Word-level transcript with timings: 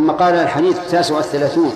ثم 0.00 0.10
قال 0.10 0.34
الحديث 0.34 0.78
التاسع 0.78 1.14
والثلاثون 1.14 1.72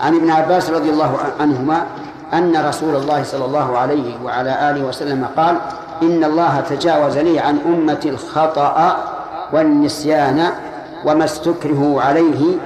عن 0.00 0.16
ابن 0.16 0.30
عباس 0.30 0.70
رضي 0.70 0.90
الله 0.90 1.18
عنهما 1.40 1.86
أن 2.32 2.66
رسول 2.66 2.96
الله 2.96 3.22
صلى 3.22 3.44
الله 3.44 3.78
عليه 3.78 4.22
وعلى 4.24 4.70
آله 4.70 4.84
وسلم 4.84 5.28
قال 5.36 5.60
إن 6.02 6.24
الله 6.24 6.60
تجاوز 6.60 7.18
لي 7.18 7.38
عن 7.38 7.58
أمة 7.66 8.00
الخطأ 8.04 9.04
والنسيان 9.52 10.50
وما 11.04 11.24
استكرهوا 11.24 12.02
عليه 12.02 12.56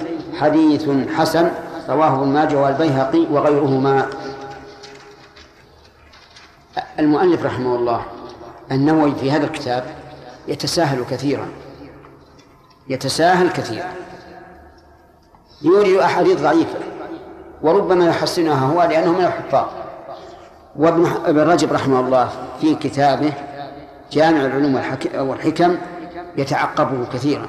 حديث 0.40 0.88
حسن 1.16 1.50
رواه 1.88 2.14
ابن 2.22 2.28
ماجه 2.28 2.56
والبيهقي 2.56 3.26
وغيرهما. 3.30 4.06
المؤلف 6.98 7.44
رحمه 7.44 7.74
الله 7.76 8.02
النووي 8.72 9.14
في 9.20 9.30
هذا 9.30 9.44
الكتاب 9.44 9.84
يتساهل 10.48 11.04
كثيرا 11.10 11.48
يتساهل 12.88 13.50
كثيرا. 13.50 14.07
يورد 15.62 15.88
أحاديث 15.88 16.42
ضعيفة 16.42 16.78
وربما 17.62 18.06
يحسنها 18.06 18.66
هو 18.66 18.82
لأنه 18.82 19.12
من 19.12 19.24
الحفاظ. 19.24 19.66
وابن 20.76 21.40
رجب 21.40 21.72
رحمه 21.72 22.00
الله 22.00 22.30
في 22.60 22.74
كتابه 22.74 23.32
جامع 24.12 24.40
العلوم 24.40 24.74
والحكم 25.14 25.76
يتعقبه 26.36 27.06
كثيرا. 27.12 27.48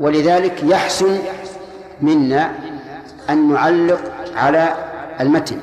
ولذلك 0.00 0.62
يحسن 0.62 1.18
منا 2.00 2.54
أن 3.30 3.52
نعلق 3.52 4.00
على 4.36 4.74
المتن 5.20 5.58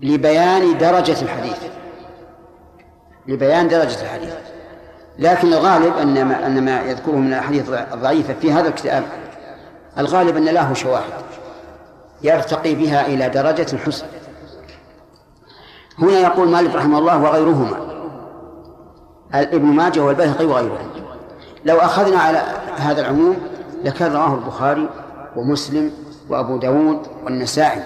لبيان 0.00 0.78
درجة 0.78 1.22
الحديث. 1.22 1.58
لبيان 3.26 3.68
درجة 3.68 4.02
الحديث. 4.02 4.34
لكن 5.18 5.52
الغالب 5.52 5.96
أن 5.96 6.24
ما, 6.24 6.46
أن 6.46 6.64
ما 6.64 6.80
يذكره 6.80 7.16
من 7.16 7.28
الأحاديث 7.28 7.70
الضعيفة 7.70 8.34
في 8.34 8.52
هذا 8.52 8.68
الكتاب 8.68 9.04
الغالب 9.98 10.36
أن 10.36 10.44
له 10.44 10.74
شواهد. 10.74 11.12
يرتقي 12.22 12.74
بها 12.74 13.06
إلى 13.06 13.28
درجة 13.28 13.66
الحسن 13.72 14.06
هنا 15.98 16.18
يقول 16.18 16.48
مالك 16.48 16.74
رحمه 16.74 16.98
الله 16.98 17.22
وغيرهما. 17.22 17.78
ابن 19.34 19.66
ماجه 19.66 20.00
والبيهقي 20.00 20.46
وغيرهم. 20.46 20.90
لو 21.64 21.76
أخذنا 21.78 22.18
على 22.18 22.42
هذا 22.76 23.00
العموم 23.00 23.36
لكان 23.84 24.12
رواه 24.12 24.34
البخاري 24.34 24.88
ومسلم 25.36 25.92
وأبو 26.28 26.56
داود 26.56 27.06
والنسائي. 27.24 27.82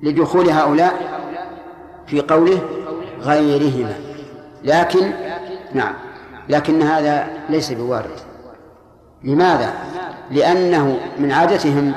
لدخول 0.00 0.50
هؤلاء 0.50 0.94
في 2.06 2.20
قوله 2.20 2.60
غيرهما. 3.20 4.13
لكن 4.64 5.10
نعم. 5.74 5.94
لكن 6.48 6.82
هذا 6.82 7.26
ليس 7.48 7.72
بوارد. 7.72 8.10
لماذا؟ 9.24 9.74
لأنه 10.30 10.98
من 11.18 11.32
عادتهم 11.32 11.92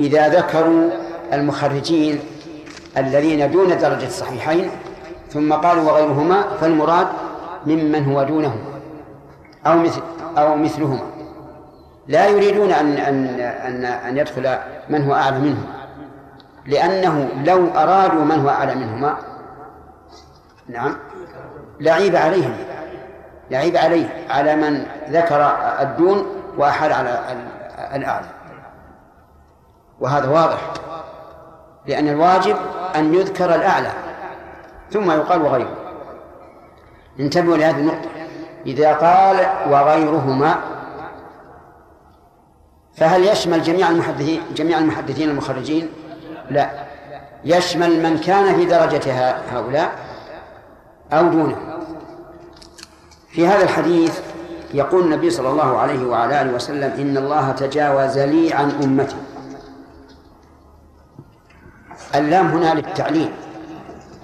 إذا 0.00 0.28
ذكروا 0.28 0.90
المخرجين 1.32 2.20
الذين 2.96 3.50
دون 3.50 3.68
درجة 3.68 4.06
الصحيحين 4.06 4.70
ثم 5.30 5.52
قالوا 5.52 5.82
وغيرهما 5.82 6.42
فالمراد 6.60 7.06
ممن 7.66 8.04
هو 8.04 8.22
دونهم 8.22 8.58
أو 9.66 9.78
مثل 9.78 10.02
أو 10.38 10.56
مثلهما. 10.56 11.02
لا 12.08 12.26
يريدون 12.26 12.72
أن 12.72 12.92
أن 12.92 13.40
أن 13.40 13.84
أن 13.84 14.16
يدخل 14.16 14.56
من 14.88 15.04
هو 15.04 15.14
أعلى 15.14 15.38
منهم. 15.38 15.66
لأنه 16.66 17.28
لو 17.44 17.66
أرادوا 17.68 18.24
من 18.24 18.40
هو 18.40 18.48
أعلى 18.48 18.74
منهما 18.74 19.16
نعم. 20.68 20.96
لعيب 21.82 22.16
عليهم. 22.16 22.56
لعيب 23.50 23.76
عليه 23.76 24.26
على 24.30 24.56
من 24.56 24.86
ذكر 25.10 25.56
الدون 25.80 26.26
وأحال 26.58 26.92
على 26.92 27.20
الأعلى. 27.94 28.26
وهذا 30.00 30.28
واضح 30.28 30.58
لأن 31.86 32.08
الواجب 32.08 32.56
أن 32.96 33.14
يذكر 33.14 33.54
الأعلى 33.54 33.90
ثم 34.90 35.10
يقال 35.10 35.42
وغيره. 35.42 35.76
انتبهوا 37.20 37.56
لهذه 37.56 37.76
النقطة. 37.76 38.08
إذا 38.66 38.92
قال 38.92 39.36
وغيرهما 39.70 40.56
فهل 42.96 43.24
يشمل 43.24 43.62
جميع 43.62 43.88
المحدثين 43.88 44.40
جميع 44.54 44.78
المحدثين 44.78 45.30
المخرجين؟ 45.30 45.88
لا. 46.50 46.70
يشمل 47.44 48.02
من 48.02 48.18
كان 48.18 48.54
في 48.54 48.64
درجة 48.64 49.30
هؤلاء؟ 49.52 50.11
أو 51.12 51.28
دونه. 51.28 51.56
في 53.28 53.46
هذا 53.46 53.62
الحديث 53.62 54.20
يقول 54.74 55.04
النبي 55.04 55.30
صلى 55.30 55.48
الله 55.50 55.78
عليه 55.78 56.06
وعلى 56.06 56.42
آله 56.42 56.54
وسلم 56.54 56.92
إن 57.00 57.16
الله 57.16 57.52
تجاوز 57.52 58.18
لي 58.18 58.52
عن 58.52 58.70
أمتي. 58.70 59.16
اللام 62.14 62.46
هنا 62.46 62.74
للتعليم 62.74 63.32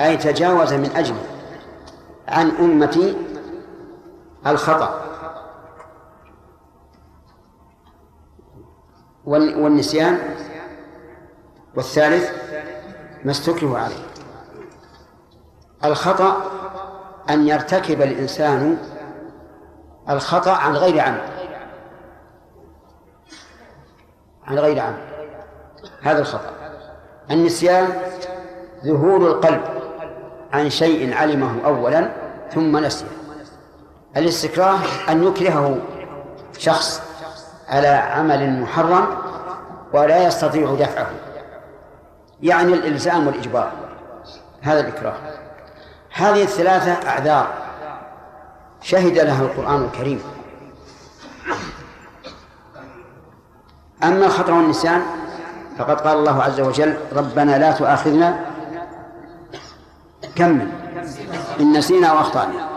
أي 0.00 0.16
تجاوز 0.16 0.72
من 0.72 0.91
أجل 0.97 1.15
عن 2.28 2.50
أمتي 2.50 3.16
الخطأ. 4.47 5.04
والنسيان. 9.27 10.19
والثالث 11.77 12.31
ما 13.25 13.31
استكره 13.31 13.78
عليه. 13.78 14.09
الخطأ 15.84 16.50
أن 17.31 17.49
يرتكب 17.49 18.03
الإنسان 18.03 18.78
الخطأ 20.11 20.53
عن 20.53 20.77
غير 20.77 21.00
عمد 21.00 21.21
عن 24.44 24.59
غير 24.59 24.81
عمد 24.81 25.09
هذا 26.03 26.21
الخطأ. 26.21 26.50
النسيان 27.31 27.89
ذهول 28.84 29.27
القلب 29.27 29.61
عن 30.53 30.71
شيء 30.71 31.15
علمه 31.15 31.65
أولا 31.65 32.11
ثم 32.55 32.77
نسيه. 32.77 33.06
الاستكراه 34.16 34.78
أن 35.09 35.25
يكرهه 35.25 35.78
شخص 36.59 37.03
على 37.69 37.89
عمل 37.89 38.60
محرم 38.60 39.06
ولا 39.93 40.27
يستطيع 40.27 40.75
دفعه. 40.75 41.10
يعني 42.43 42.75
الإلزام 42.75 43.27
والإجبار. 43.27 43.72
هذا 44.62 44.81
الإكراه. 44.81 45.15
هذه 46.19 46.43
الثلاثة 46.43 47.09
أعذار. 47.09 47.47
شهد 48.83 49.19
لها 49.19 49.43
القرآن 49.43 49.84
الكريم. 49.84 50.23
أما 54.03 54.27
الخطأ 54.27 54.53
والنسيان 54.53 55.03
فقد 55.78 56.01
قال 56.01 56.19
الله 56.19 56.43
عز 56.43 56.61
وجل 56.61 56.97
ربنا 57.12 57.59
لا 57.59 57.73
تؤاخذنا 57.73 58.41
كمل 60.37 60.69
إن 61.61 61.73
نسينا 61.73 62.07
أو 62.07 62.21
أخطأنا 62.21 62.69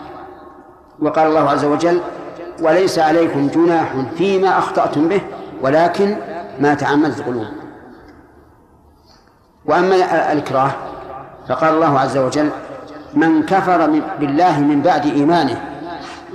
وقال 0.99 1.27
الله 1.27 1.49
عز 1.49 1.65
وجل 1.65 2.01
وليس 2.61 2.99
عليكم 2.99 3.47
جناح 3.47 3.93
فيما 4.17 4.57
أخطأتم 4.57 5.07
به 5.07 5.21
ولكن 5.61 6.17
ما 6.59 6.73
تعمدت 6.73 7.21
قلوب 7.21 7.47
وأما 9.65 9.95
الإكراه 10.31 10.71
فقال 11.49 11.73
الله 11.73 11.99
عز 11.99 12.17
وجل 12.17 12.49
من 13.13 13.45
كفر 13.45 14.01
بالله 14.19 14.59
من 14.59 14.81
بعد 14.81 15.05
إيمانه 15.05 15.61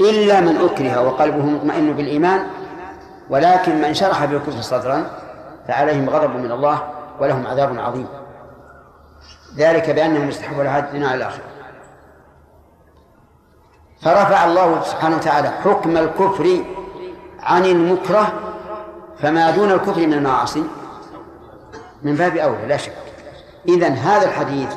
إلا 0.00 0.41
من 0.41 0.56
أكره 0.56 1.00
وقلبه 1.06 1.44
مطمئن 1.44 1.92
بالإيمان 1.92 2.47
ولكن 3.31 3.82
من 3.82 3.94
شرح 3.94 4.25
بالكفر 4.25 4.60
صدرا 4.60 5.06
فعليهم 5.69 6.10
غضب 6.10 6.36
من 6.36 6.53
الله 6.53 6.82
ولهم 7.20 7.47
عذاب 7.47 7.78
عظيم. 7.78 8.06
ذلك 9.56 9.91
بأنهم 9.91 10.28
استحبوا 10.28 10.78
الدنيا 10.78 11.09
على 11.09 11.16
الآخرة 11.16 11.44
فرفع 14.03 14.44
الله 14.44 14.82
سبحانه 14.82 15.16
وتعالى 15.16 15.48
حكم 15.48 15.97
الكفر 15.97 16.65
عن 17.42 17.65
المكره 17.65 18.33
فما 19.22 19.51
دون 19.51 19.72
الكفر 19.72 20.06
من 20.06 20.12
المعاصي 20.12 20.65
من 22.03 22.15
باب 22.15 22.36
أولى 22.36 22.66
لا 22.66 22.77
شك. 22.77 22.92
إذن 23.68 23.92
هذا 23.92 24.28
الحديث 24.28 24.68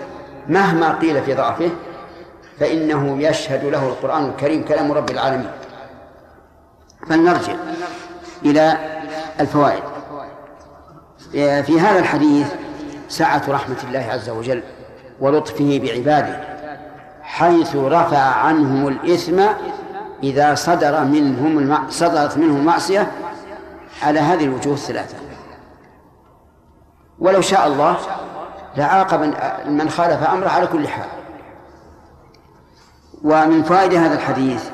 مهما 0.47 0.93
قيل 0.93 1.23
في 1.23 1.33
ضعفه 1.33 1.71
فإنه 2.59 3.23
يشهد 3.23 3.65
له 3.65 3.87
القرآن 3.87 4.25
الكريم 4.25 4.65
كلام 4.65 4.91
رب 4.91 5.09
العالمين. 5.09 5.51
فلنرجع 7.09 7.53
إلى 8.45 8.77
الفوائد. 9.39 9.83
في 11.31 11.79
هذا 11.79 11.99
الحديث 11.99 12.47
سعة 13.09 13.41
رحمة 13.47 13.77
الله 13.83 14.07
عز 14.11 14.29
وجل 14.29 14.63
ولطفه 15.19 15.79
بعباده 15.83 16.39
حيث 17.21 17.75
رفع 17.75 18.17
عنهم 18.17 18.87
الإثم 18.87 19.41
إذا 20.23 20.55
صدر 20.55 21.03
منهم 21.03 21.59
الم... 21.59 21.89
صدرت 21.89 22.37
منهم 22.37 22.57
المعصية 22.57 23.11
على 24.03 24.19
هذه 24.19 24.43
الوجوه 24.43 24.73
الثلاثة. 24.73 25.17
ولو 27.19 27.41
شاء 27.41 27.67
الله 27.67 27.97
لعاقب 28.77 29.33
من 29.65 29.89
خالف 29.89 30.23
أمره 30.23 30.49
على 30.49 30.67
كل 30.67 30.87
حال. 30.87 31.07
ومن 33.23 33.63
فائدة 33.63 33.99
هذا 33.99 34.13
الحديث 34.13 34.69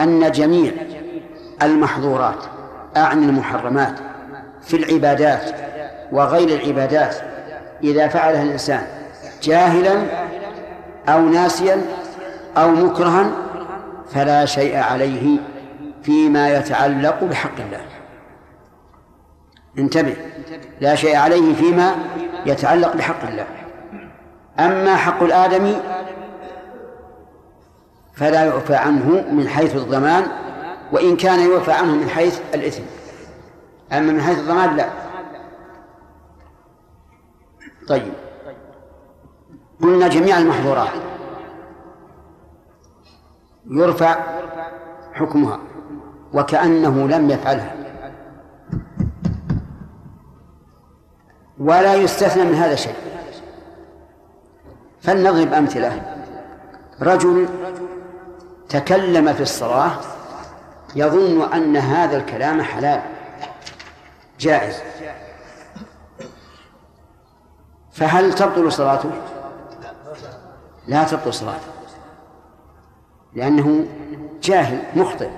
أن 0.00 0.32
جميع 0.32 0.72
المحظورات 1.62 2.44
أعني 2.96 3.26
المحرمات 3.26 3.98
في 4.62 4.76
العبادات 4.76 5.50
وغير 6.12 6.48
العبادات 6.48 7.16
إذا 7.82 8.08
فعلها 8.08 8.42
الإنسان 8.42 8.86
جاهلا 9.42 10.02
أو 11.08 11.20
ناسيا 11.20 11.82
أو 12.56 12.70
مكرها 12.70 13.30
فلا 14.10 14.44
شيء 14.44 14.76
عليه 14.76 15.38
فيما 16.02 16.56
يتعلق 16.56 17.24
بحق 17.24 17.56
الله. 17.58 17.80
انتبه 19.78 20.16
لا 20.80 20.94
شيء 20.94 21.16
عليه 21.16 21.54
فيما 21.54 21.94
يتعلق 22.46 22.96
بحق 22.96 23.28
الله. 23.28 23.46
أما 24.58 24.96
حق 24.96 25.22
الآدمي 25.22 25.76
فلا 28.14 28.44
يعفى 28.44 28.74
عنه 28.74 29.24
من 29.32 29.48
حيث 29.48 29.76
الضمان 29.76 30.26
وإن 30.92 31.16
كان 31.16 31.50
يعفى 31.50 31.72
عنه 31.72 31.94
من 31.94 32.08
حيث 32.08 32.40
الإثم. 32.54 32.82
أما 33.92 34.12
من 34.12 34.20
حيث 34.20 34.38
الضمان 34.38 34.76
لا. 34.76 34.88
طيب. 37.88 38.12
قلنا 39.82 40.08
جميع 40.08 40.38
المحظورات. 40.38 40.88
يرفع 43.70 44.16
حكمها 45.12 45.58
وكأنه 46.32 47.08
لم 47.08 47.30
يفعلها. 47.30 47.74
ولا 51.58 51.94
يستثنى 51.94 52.44
من 52.44 52.54
هذا 52.54 52.74
شيء. 52.74 53.11
فلنضرب 55.02 55.52
أمثلة. 55.52 56.16
رجل 57.00 57.48
تكلم 58.68 59.32
في 59.32 59.42
الصلاة 59.42 59.90
يظن 60.96 61.52
أن 61.52 61.76
هذا 61.76 62.16
الكلام 62.16 62.62
حلال. 62.62 63.02
جائز. 64.40 64.76
فهل 67.92 68.34
تبطل 68.34 68.72
صلاته؟ 68.72 69.10
لا 70.86 71.04
تبطل 71.04 71.34
صلاته. 71.34 71.72
لأنه 73.34 73.86
جاهل 74.42 74.82
مخطئ. 74.96 75.30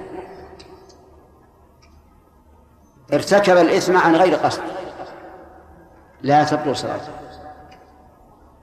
ارتكب 3.12 3.56
الإثم 3.56 3.96
عن 3.96 4.16
غير 4.16 4.34
قصد. 4.34 4.62
لا 6.22 6.44
تبطل 6.44 6.76
صلاته. 6.76 7.12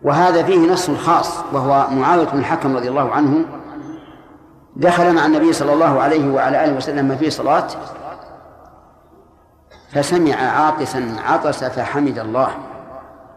وهذا 0.04 0.44
فيه 0.44 0.72
نص 0.72 0.92
خاص 0.92 1.40
وهو 1.54 1.88
معاوية 1.92 2.26
بن 2.26 2.40
الحكم 2.40 2.76
رضي 2.76 2.90
الله 2.90 3.12
عنه 3.12 3.46
دخل 4.76 5.14
مع 5.14 5.26
النبي 5.26 5.54
صلى 5.54 5.74
الله 5.74 6.02
عليه 6.02 6.34
وعلى 6.34 6.66
آله 6.66 6.74
وسلم 6.74 7.16
في 7.16 7.30
صلاة 7.30 7.68
فسمع 9.94 10.36
عاطسا 10.36 11.16
عطس 11.26 11.64
فحمد 11.64 12.20
الله 12.20 12.50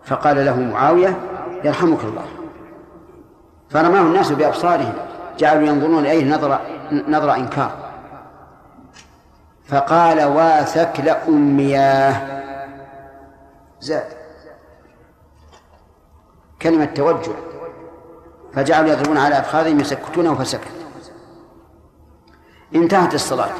فقال 0.05 0.44
له 0.44 0.61
معاوية 0.61 1.16
يرحمك 1.64 2.05
الله. 2.05 2.25
فرماه 3.70 4.00
الناس 4.00 4.32
بأبصارهم 4.32 4.93
جعلوا 5.38 5.69
ينظرون 5.69 5.99
إليه 5.99 6.34
نظر 6.34 6.60
نظر 7.08 7.34
إنكار. 7.34 7.70
فقال 9.69 10.25
واثكل 10.25 11.08
أمياه 11.08 12.43
زاد. 13.81 14.23
كلمة 16.64 16.84
توجه. 16.84 17.32
فجعلوا 18.55 18.90
يضربون 18.90 19.19
على 19.19 19.38
أفخاذهم 19.38 19.81
يسكتونه 19.81 20.34
فسكت. 20.34 20.69
انتهت 22.75 23.14
الصلاة. 23.14 23.50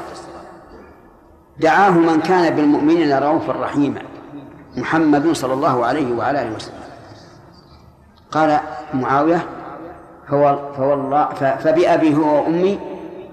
دعاه 1.59 1.91
من 1.91 2.21
كان 2.21 2.55
بالمؤمنين 2.55 3.17
رؤوفا 3.17 3.53
رحيما 3.53 4.01
محمد 4.77 5.31
صلى 5.31 5.53
الله 5.53 5.85
عليه 5.85 6.15
وعلى 6.15 6.41
آله 6.41 6.55
وسلم. 6.55 6.83
قال 8.31 8.59
معاوية 8.93 9.49
فوالله 10.77 11.33
فبأبي 11.33 12.15
هو 12.15 12.43
وأمي 12.43 12.79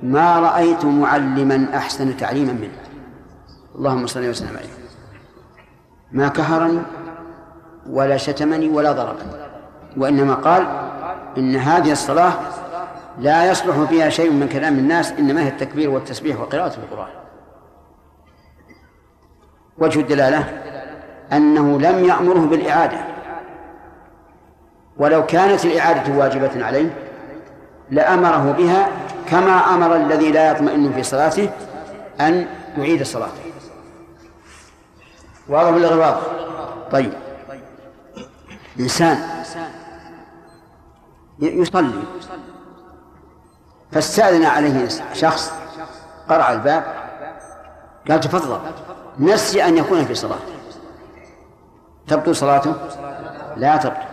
ما 0.02 0.40
رأيت 0.40 0.84
معلما 0.84 1.76
أحسن 1.76 2.16
تعليما 2.16 2.52
منه. 2.52 2.78
اللهم 3.74 4.06
صل 4.06 4.28
وسلم 4.28 4.56
عليه. 4.56 4.68
ما 6.12 6.28
كهرني 6.28 6.82
ولا 7.90 8.16
شتمني 8.16 8.68
ولا 8.68 8.92
ضربني. 8.92 9.41
وإنما 9.96 10.34
قال 10.34 10.66
إن 11.38 11.56
هذه 11.56 11.92
الصلاة 11.92 12.32
لا 13.18 13.50
يصلح 13.50 13.76
فيها 13.88 14.08
شيء 14.08 14.30
من 14.30 14.48
كلام 14.48 14.78
الناس 14.78 15.12
إنما 15.12 15.42
هي 15.42 15.48
التكبير 15.48 15.90
والتسبيح 15.90 16.40
وقراءة 16.40 16.74
القرآن. 16.76 17.08
وجه 19.78 20.00
الدلالة 20.00 20.44
أنه 21.32 21.80
لم 21.80 22.04
يأمره 22.04 22.40
بالإعادة. 22.40 22.98
ولو 24.96 25.26
كانت 25.26 25.64
الإعادة 25.64 26.14
واجبة 26.14 26.64
عليه 26.64 26.90
لأمره 27.90 28.52
بها 28.58 28.88
كما 29.30 29.74
أمر 29.74 29.96
الذي 29.96 30.32
لا 30.32 30.50
يطمئن 30.50 30.92
في 30.92 31.02
صلاته 31.02 31.50
أن 32.20 32.46
يعيد 32.78 33.02
صلاته. 33.02 33.42
واضح 35.48 35.70
ولا 35.70 35.88
غير 35.88 35.98
واضح؟ 35.98 36.20
طيب. 36.92 37.12
إنسان 38.80 39.18
يصلي. 41.38 42.02
فاستأذن 43.92 44.44
عليه 44.44 44.88
شخص 45.12 45.52
قرع 46.28 46.52
الباب 46.52 46.84
قال 48.08 48.20
تفضل. 48.20 48.60
نسي 49.18 49.64
أن 49.64 49.76
يكون 49.76 50.04
في 50.04 50.14
صلاة. 50.14 50.38
تبطل 52.06 52.36
صلاته؟ 52.36 52.74
لا 53.56 53.76
تبطل. 53.76 54.06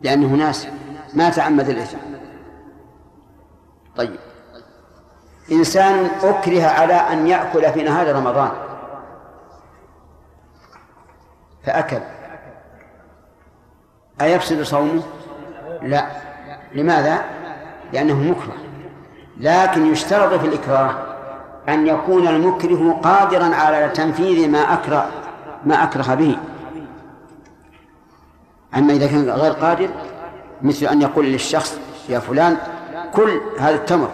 لأنه 0.00 0.26
ناس. 0.26 0.68
ما 1.14 1.30
تعمد 1.30 1.68
الإثم. 1.68 1.98
طيب. 3.96 4.16
إنسان 5.52 6.10
أكره 6.22 6.66
على 6.66 6.94
أن 6.94 7.26
يأكل 7.26 7.72
في 7.72 7.82
نهار 7.82 8.16
رمضان. 8.16 8.50
فأكل. 11.64 12.00
أيفسد 14.20 14.62
صومه؟ 14.62 15.02
لا. 15.82 16.06
لماذا؟ 16.74 17.24
لأنه 17.92 18.14
مكره. 18.14 18.54
لكن 19.40 19.86
يشترط 19.86 20.40
في 20.40 20.46
الإكراه 20.46 20.90
أن 21.68 21.86
يكون 21.86 22.28
المكره 22.28 23.00
قادرا 23.02 23.54
على 23.54 23.88
تنفيذ 23.88 24.50
ما 24.50 24.58
أكره 24.58 25.08
ما 25.64 25.84
أكره 25.84 26.14
به. 26.14 26.38
أما 28.76 28.92
إذا 28.92 29.06
كان 29.06 29.30
غير 29.30 29.52
قادر 29.52 29.88
مثل 30.62 30.86
أن 30.86 31.02
يقول 31.02 31.26
للشخص 31.26 31.78
يا 32.08 32.18
فلان 32.18 32.56
كل 33.14 33.40
هذا 33.58 33.74
التمر 33.74 34.08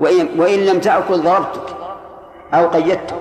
وإن, 0.00 0.40
وإن 0.40 0.58
لم 0.58 0.80
تأكل 0.80 1.22
ضربتك 1.22 1.76
أو 2.54 2.68
قيدتك 2.68 3.16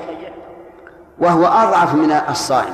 وهو 1.19 1.45
أضعف 1.45 1.95
من 1.95 2.11
الصائم. 2.11 2.73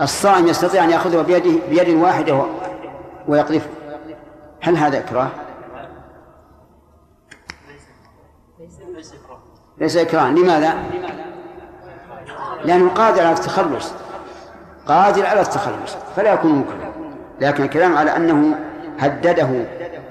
الصائم 0.00 0.46
يستطيع 0.46 0.84
أن 0.84 0.90
يأخذه 0.90 1.22
بيده 1.22 1.60
بيد 1.70 1.88
واحدة 1.88 2.44
ويقذفه 3.28 3.70
هل 4.60 4.76
هذا 4.76 4.98
إكراه؟ 4.98 5.28
ليس 9.78 9.96
إكراه. 9.96 10.30
لماذا؟ 10.30 10.74
لأنه 12.64 12.88
قادر 12.88 13.20
على 13.20 13.32
التخلص. 13.32 13.92
قادر 14.86 15.26
على 15.26 15.40
التخلص. 15.40 15.96
فلا 16.16 16.32
يكون 16.32 16.58
مكرها. 16.58 16.92
لكن 17.40 17.64
الكلام 17.64 17.96
على 17.96 18.16
أنه 18.16 18.58
هدده 18.98 19.48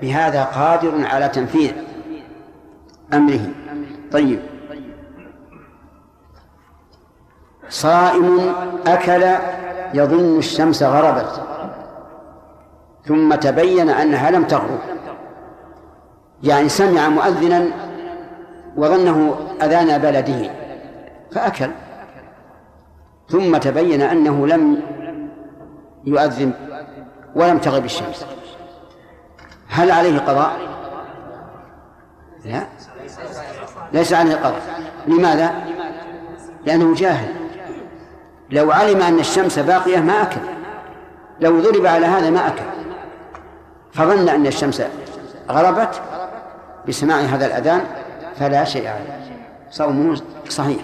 بهذا 0.01 0.43
قادر 0.43 1.05
على 1.05 1.29
تنفيذ 1.29 1.71
أمره. 3.13 3.49
طيب. 4.11 4.39
صائم 7.69 8.53
أكل 8.87 9.23
يظن 9.93 10.37
الشمس 10.37 10.83
غربت 10.83 11.50
ثم 13.05 13.35
تبين 13.35 13.89
أنها 13.89 14.31
لم 14.31 14.43
تغرب. 14.43 14.79
يعني 16.43 16.69
سمع 16.69 17.09
مؤذنا 17.09 17.67
وظنه 18.77 19.35
أذان 19.61 19.97
بلده 19.97 20.51
فأكل. 21.31 21.69
ثم 23.29 23.57
تبين 23.57 24.01
أنه 24.01 24.47
لم 24.47 24.81
يؤذن 26.05 26.53
ولم 27.35 27.57
تغرب 27.57 27.85
الشمس. 27.85 28.25
هل 29.67 29.91
عليه 29.91 30.19
قضاء؟ 30.19 30.57
لا. 32.45 32.63
ليس 33.93 34.13
عليه 34.13 34.35
قضاء. 34.35 34.61
لماذا؟ 35.07 35.51
لأنه 36.65 36.95
جاهل. 36.95 37.33
لو 38.49 38.71
علم 38.71 39.01
أن 39.01 39.19
الشمس 39.19 39.59
باقية 39.59 39.99
ما 39.99 40.21
أكل. 40.21 40.41
لو 41.39 41.59
ضرب 41.59 41.85
على 41.85 42.05
هذا 42.05 42.29
ما 42.29 42.47
أكل. 42.47 42.80
فظن 43.93 44.29
أن 44.29 44.47
الشمس 44.47 44.81
غربت 45.49 46.01
بسماع 46.87 47.19
هذا 47.19 47.45
الأذان 47.45 47.81
فلا 48.39 48.63
شيء 48.63 48.87
عليه. 48.87 49.39
صومه 49.71 50.21
صحيح. 50.49 50.81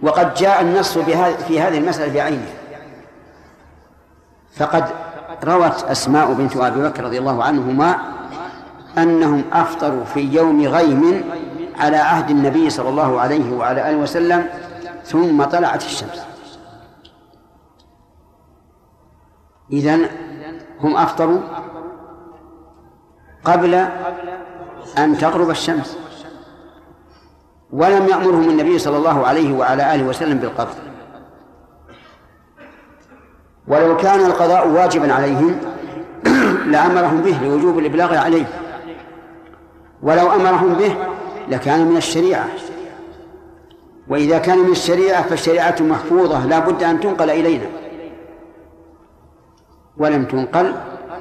وقد 0.00 0.34
جاء 0.34 0.60
النص 0.60 0.98
في 0.98 1.60
هذه 1.60 1.78
المسألة 1.78 2.14
بعينها 2.14 2.54
فقد 4.56 4.84
روت 5.44 5.84
أسماء 5.84 6.32
بنت 6.32 6.56
أبي 6.56 6.80
بكر 6.80 7.04
رضي 7.04 7.18
الله 7.18 7.44
عنهما 7.44 7.98
أنهم 8.98 9.44
أفطروا 9.52 10.04
في 10.04 10.20
يوم 10.20 10.66
غيم 10.66 11.24
على 11.78 11.96
عهد 11.96 12.30
النبي 12.30 12.70
صلى 12.70 12.88
الله 12.88 13.20
عليه 13.20 13.52
وعلى 13.52 13.90
آله 13.90 13.96
وسلم 13.96 14.48
ثم 15.04 15.44
طلعت 15.44 15.84
الشمس. 15.84 16.22
إذن 19.72 20.08
هم 20.80 20.96
أفطروا 20.96 21.40
قبل 23.44 23.74
أن 24.98 25.18
تغرب 25.18 25.50
الشمس 25.50 25.98
ولم 27.72 28.06
يأمرهم 28.08 28.50
النبي 28.50 28.78
صلى 28.78 28.96
الله 28.96 29.26
عليه 29.26 29.56
وعلى 29.58 29.94
آله 29.94 30.04
وسلم 30.04 30.38
بالقبض 30.38 30.74
ولو 33.68 33.96
كان 33.96 34.20
القضاء 34.20 34.68
واجبا 34.68 35.12
عليهم 35.12 35.60
لأمرهم 36.72 37.20
به 37.20 37.38
لوجوب 37.42 37.78
الإبلاغ 37.78 38.16
عليه. 38.16 38.44
ولو 40.02 40.32
أمرهم 40.32 40.74
به 40.74 40.94
لكان 41.48 41.86
من 41.86 41.96
الشريعة. 41.96 42.46
وإذا 44.08 44.38
كان 44.38 44.58
من 44.58 44.70
الشريعة 44.70 45.22
فالشريعة 45.22 45.76
محفوظة 45.80 46.46
لا 46.46 46.58
بد 46.58 46.82
أن 46.82 47.00
تنقل 47.00 47.30
إلينا. 47.30 47.66
ولم 49.98 50.24
تنقل 50.24 50.74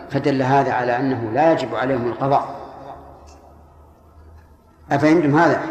فدل 0.10 0.42
هذا 0.42 0.74
على 0.74 1.00
أنه 1.00 1.32
لا 1.34 1.52
يجب 1.52 1.76
عليهم 1.76 2.08
القضاء. 2.08 2.56
أفهمتم 4.92 5.38
هذا؟ 5.38 5.62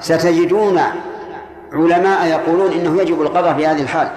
ستجدون 0.00 0.80
علماء 1.72 2.26
يقولون 2.26 2.72
إنه 2.72 3.02
يجب 3.02 3.22
القضاء 3.22 3.54
في 3.54 3.66
هذه 3.66 3.82
الحال. 3.82 4.08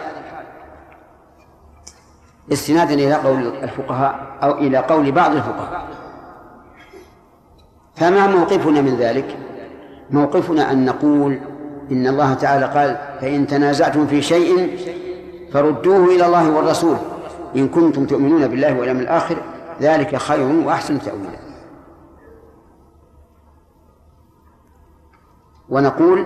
استنادا 2.54 2.94
إلى 2.94 3.14
قول 3.14 3.48
الفقهاء 3.64 4.38
أو 4.44 4.52
إلى 4.52 4.78
قول 4.78 5.12
بعض 5.12 5.32
الفقهاء. 5.32 5.88
فما 7.96 8.28
موقفنا 8.28 8.82
من 8.82 8.96
ذلك؟ 8.96 9.38
موقفنا 10.10 10.72
أن 10.72 10.86
نقول 10.86 11.40
إن 11.92 12.08
الله 12.08 12.34
تعالى 12.34 12.66
قال 12.66 12.98
فإن 13.22 13.48
تنازعتم 13.48 14.08
في 14.08 14.22
شيء 14.22 14.78
فردوه 15.54 16.06
إلى 16.06 16.26
الله 16.26 16.50
والرسول. 16.50 16.98
إن 17.56 17.68
كنتم 17.68 18.06
تؤمنون 18.06 18.48
بالله 18.48 18.80
واليوم 18.80 19.00
الآخر 19.00 19.38
ذلك 19.82 20.16
خير 20.16 20.66
وأحسن 20.66 21.02
تأويلا. 21.02 21.40
ونقول 25.70 26.26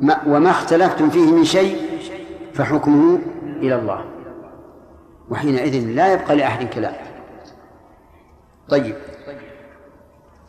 ما 0.00 0.22
وما 0.26 0.50
اختلفتم 0.50 1.10
فيه 1.10 1.32
من 1.32 1.44
شيء 1.44 1.90
فحكمه 2.54 3.18
إلى 3.44 3.74
الله. 3.74 4.04
وحينئذ 5.30 5.86
لا 5.86 6.12
يبقى 6.12 6.36
لأحد 6.36 6.66
كلام. 6.66 6.94
طيب. 8.68 8.96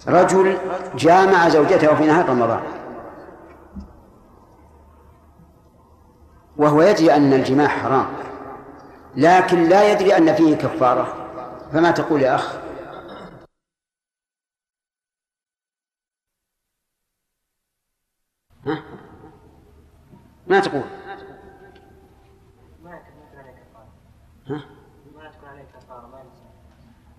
رجل 0.08 0.58
جامع 0.96 1.50
زوجته 1.50 1.96
في 1.96 2.06
نهار 2.06 2.30
رمضان. 2.30 2.64
وهو 6.58 6.82
يدري 6.82 7.16
أن 7.16 7.34
الجماع 7.34 7.68
حرام. 7.68 8.06
لكن 9.16 9.64
لا 9.64 9.92
يدري 9.92 10.18
أن 10.18 10.36
فيه 10.36 10.56
كفارة 10.56 11.22
فما 11.74 11.92
تقول 11.92 12.22
يا 12.22 12.36
أخ 12.36 12.56
ها؟ 18.66 18.84
ما 20.48 20.60
تقول 20.60 20.84
ها؟ 24.48 24.62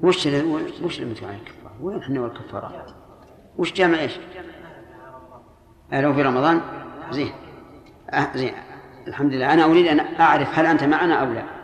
وش 0.00 0.26
وش 0.82 1.00
اللي 1.00 1.14
تكون 1.14 1.28
عليه 1.28 1.38
الكفارة؟ 1.38 1.76
وين 1.80 1.98
إحنا 1.98 2.20
والكفارة؟ 2.20 2.86
وش 3.58 3.72
جامع 3.72 3.98
إيش؟ 3.98 4.18
لو 5.92 6.14
في 6.14 6.22
رمضان 6.22 6.60
زين 7.10 7.32
أه 8.10 8.36
زين 8.36 8.54
الحمد 9.08 9.32
لله 9.32 9.52
أنا 9.52 9.64
أريد 9.64 9.86
أن 9.86 10.00
أعرف 10.20 10.58
هل 10.58 10.66
أنت 10.66 10.84
معنا 10.84 11.14
أو 11.14 11.32
لا 11.32 11.61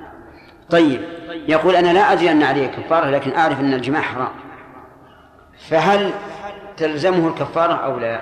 طيب. 0.70 1.00
يقول 1.48 1.76
أنا 1.76 1.92
لا 1.92 2.12
أدري 2.12 2.30
أن 2.30 2.42
عليه 2.42 2.66
كفارة 2.66 3.10
لكن 3.10 3.34
أعرف 3.34 3.60
أن 3.60 3.74
الجماع 3.74 4.02
حرام. 4.02 4.32
فهل 5.68 6.12
تلزمه 6.76 7.28
الكفارة 7.28 7.72
أو 7.72 7.98
لا؟ 7.98 8.20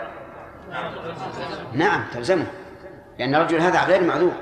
نعم 1.73 2.05
تلزمه 2.15 2.47
لأن 3.19 3.35
الرجل 3.35 3.61
هذا 3.61 3.85
غير 3.85 4.05
معذور. 4.05 4.33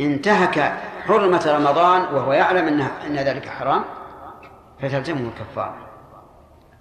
انتهك 0.00 0.72
حرمة 1.06 1.44
رمضان 1.46 2.00
وهو 2.14 2.32
يعلم 2.32 2.88
أن 3.06 3.16
ذلك 3.16 3.48
حرام 3.48 3.84
فتلزمه 4.82 5.28
الكفارة. 5.28 5.88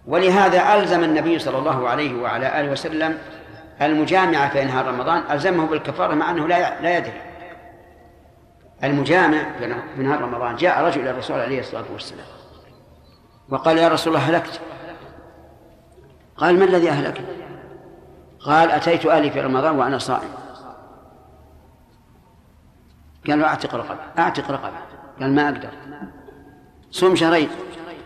ولهذا 0.08 0.76
ألزم 0.76 1.04
النبي 1.04 1.40
صلى 1.40 1.58
الله 1.58 1.90
عليه 1.90 2.22
وعلى 2.22 2.60
آله 2.60 2.72
وسلم 2.72 3.18
المجامع 3.82 4.48
في 4.48 4.66
نهار 4.66 4.88
رمضان 4.88 5.24
ألزمه 5.32 5.66
بالكفارة 5.66 6.14
مع 6.14 6.32
أنه 6.32 6.48
لا 6.48 6.82
لا 6.82 6.98
يدري. 6.98 7.27
المجامع 8.84 9.60
في 9.96 10.04
نهار 10.04 10.22
رمضان 10.22 10.56
جاء 10.56 10.84
رجل 10.84 11.02
إلى 11.02 11.12
الرسول 11.12 11.40
عليه 11.40 11.60
الصلاة 11.60 11.86
والسلام 11.94 12.26
وقال 13.50 13.78
يا 13.78 13.88
رسول 13.88 14.16
الله 14.16 14.30
هلكت. 14.30 14.62
قال 16.38 16.60
ما 16.60 16.66
الذي 16.66 16.90
أهلك 16.90 17.22
قال 18.40 18.72
أتيت 18.72 19.06
أهلي 19.06 19.32
في 19.32 19.42
رمضان 19.42 19.80
وأنا 19.80 19.98
صائم. 19.98 20.30
قال 23.28 23.44
أعتق 23.44 23.76
رقبة 23.76 24.00
أعتق 24.20 24.52
رقبة. 24.52 24.78
قال 25.20 25.36
ما 25.36 25.50
أقدر. 25.50 25.70
صوم 26.92 27.16
شهرين 27.16 27.50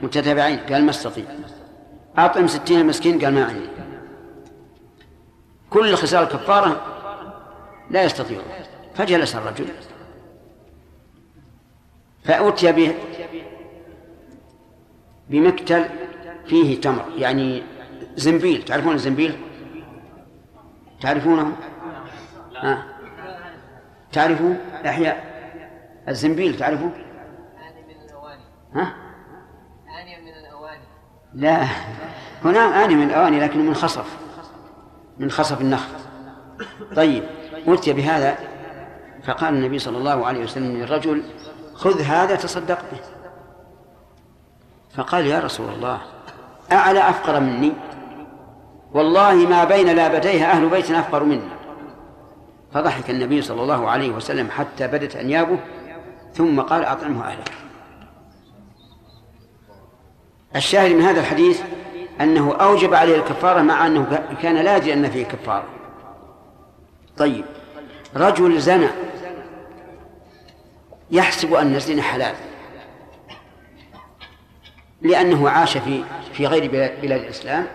متتابعين. 0.01 0.59
قال 0.59 0.83
ما 0.83 0.89
أستطيع. 0.89 1.25
أطعم 2.17 2.47
ستين 2.47 2.87
مسكين. 2.87 3.25
قال 3.25 3.33
ما 3.33 3.45
عندي 3.45 3.69
كل 5.69 5.95
خصال 5.95 6.23
الكفارة 6.23 6.81
لا 7.89 8.03
يستطيع 8.03 8.39
فجلس 8.95 9.35
الرجل 9.35 9.65
فأتي 12.23 12.71
به 12.71 12.95
بمكتل 15.29 15.85
فيه 16.45 16.81
تمر 16.81 17.05
يعني 17.17 17.63
زنبيل 18.15 18.65
تعرفون 18.65 18.93
الزنبيل؟ 18.93 19.37
تعرفونه؟ 21.01 21.55
ها؟ 22.55 22.83
تعرفوا 24.11 24.53
أحياء؟ 24.85 25.31
الزنبيل 26.09 26.57
تعرفوا؟ 26.57 26.89
الأواني. 28.07 28.43
ها؟ 28.75 28.93
لا. 31.33 31.67
هنا 32.45 32.85
آني 32.85 32.95
من 32.95 33.03
الأواني 33.03 33.39
لكن 33.39 33.65
من 33.65 33.73
خصف. 33.73 34.17
من 35.17 35.31
خصف 35.31 35.61
النخل. 35.61 35.93
طيب 36.95 37.23
أتي 37.67 37.93
بهذا 37.93 38.37
فقال 39.23 39.53
النبي 39.53 39.79
صلى 39.79 39.97
الله 39.97 40.27
عليه 40.27 40.43
وسلم 40.43 40.77
للرجل 40.77 41.23
خذ 41.75 42.01
هذا 42.01 42.35
تصدق 42.35 42.79
به. 42.91 42.99
فقال 44.95 45.27
يا 45.27 45.39
رسول 45.39 45.69
الله 45.69 46.01
أعلى 46.71 47.09
أفقر 47.09 47.39
مني؟ 47.39 47.73
والله 48.93 49.33
ما 49.33 49.63
بين 49.63 49.95
لابتيها 49.95 50.51
أهل 50.51 50.69
بيت 50.69 50.91
أفقر 50.91 51.23
مني. 51.23 51.49
فضحك 52.73 53.09
النبي 53.09 53.41
صلى 53.41 53.61
الله 53.61 53.89
عليه 53.89 54.09
وسلم 54.09 54.49
حتى 54.51 54.87
بدت 54.87 55.15
أنيابه 55.15 55.59
ثم 56.33 56.61
قال 56.61 56.85
أطعمه 56.85 57.27
أهلك. 57.27 57.51
الشاهد 60.55 60.91
من 60.91 61.01
هذا 61.01 61.19
الحديث 61.19 61.61
أنه 62.21 62.55
أوجب 62.55 62.93
عليه 62.93 63.15
الكفارة 63.15 63.61
مع 63.61 63.87
أنه 63.87 64.23
كان 64.41 64.55
لا 64.55 64.77
يدري 64.77 64.93
أن 64.93 65.09
فيه 65.09 65.25
كفارة. 65.25 65.67
طيب 67.17 67.45
رجل 68.15 68.59
زنى 68.59 68.87
يحسب 71.11 71.53
أن 71.53 71.75
الزنا 71.75 72.01
حلال. 72.01 72.35
لأنه 75.01 75.49
عاش 75.49 75.77
في 75.77 76.03
في 76.33 76.47
غير 76.47 76.71
بلاد 76.71 77.21
الإسلام 77.21 77.67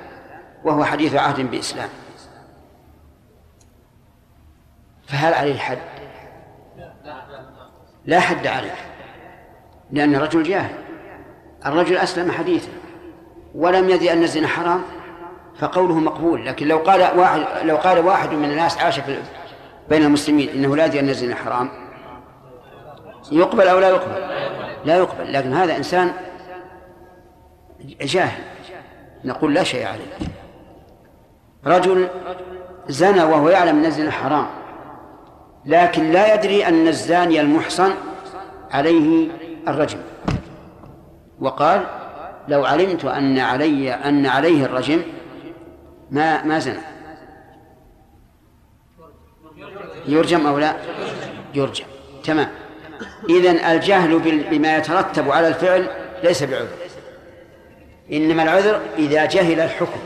وهو 0.64 0.84
حديث 0.84 1.14
عهد 1.14 1.50
بإسلام. 1.50 1.88
فهل 5.06 5.34
عليه 5.34 5.52
الحد؟ 5.52 5.78
لا 8.04 8.20
حد 8.20 8.46
عليه 8.46 8.74
لأن 9.90 10.14
الرجل 10.14 10.42
جاهل. 10.42 10.74
الرجل 11.66 11.96
أسلم 11.96 12.32
حديثا. 12.32 12.72
ولم 13.54 13.90
يدري 13.90 14.12
أن 14.12 14.22
الزنا 14.22 14.48
حرام 14.48 14.82
فقوله 15.58 15.94
مقبول. 15.94 16.46
لكن 16.46 16.68
لو 16.68 16.78
قال 16.78 17.18
واحد 17.18 17.66
لو 17.66 17.76
قال 17.76 17.98
واحد 17.98 18.32
من 18.32 18.50
الناس 18.50 18.78
عاش 18.78 19.00
في 19.00 19.22
بين 19.88 20.02
المسلمين 20.02 20.48
إنه 20.48 20.76
لا 20.76 20.86
يدري 20.86 21.00
أن 21.00 21.08
الزنا 21.08 21.34
حرام 21.34 21.85
يقبل 23.32 23.68
أو 23.68 23.78
لا 23.78 23.88
يقبل؟ 23.88 24.20
لا 24.84 24.96
يقبل 24.96 25.32
لكن 25.32 25.52
هذا 25.52 25.76
إنسان 25.76 26.12
جاهل. 28.00 28.42
نقول 29.24 29.54
لا 29.54 29.64
شيء 29.64 29.86
عليه. 29.86 30.06
رجل 31.66 32.08
زنى 32.88 33.22
وهو 33.22 33.48
يعلم 33.48 33.78
أن 33.78 33.84
الزنا 33.84 34.10
حرام 34.10 34.46
لكن 35.64 36.10
لا 36.10 36.34
يدري 36.34 36.66
أن 36.66 36.88
الزاني 36.88 37.40
المحصن 37.40 37.92
عليه 38.70 39.30
الرجم. 39.68 39.98
وقال 41.40 41.86
لو 42.48 42.64
علمت 42.64 43.04
أن 43.04 43.38
علي 43.38 43.94
أن 43.94 44.26
عليه 44.26 44.64
الرجم 44.64 45.02
ما 46.10 46.44
ما 46.44 46.58
زنى. 46.58 46.80
يرجم 50.06 50.46
أو 50.46 50.58
لا؟ 50.58 50.76
يرجم. 51.54 51.84
تمام. 52.24 52.48
إذن 53.30 53.56
الجهل 53.56 54.18
بما 54.50 54.76
يترتب 54.76 55.30
على 55.30 55.48
الفعل 55.48 55.88
ليس 56.22 56.42
بعذر. 56.42 56.68
إنما 58.12 58.42
العذر 58.42 58.80
إذا 58.98 59.24
جهل 59.24 59.60
الحكم. 59.60 60.00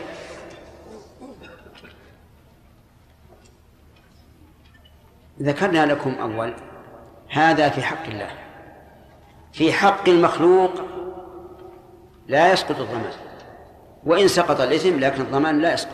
ذكرنا 5.42 5.87
لكم 5.87 6.14
أول 6.14 6.54
هذا 7.28 7.68
في 7.68 7.82
حق 7.82 8.06
الله. 8.06 8.30
في 9.52 9.73
حق 9.73 10.09
المخلوق 10.09 10.73
لا 12.28 12.52
يسقط 12.52 12.80
الضمان. 12.80 13.12
وإن 14.04 14.28
سقط 14.28 14.61
الإثم 14.61 14.99
لكن 14.99 15.20
الضمان 15.20 15.61
لا 15.61 15.75
يسقط. 15.75 15.92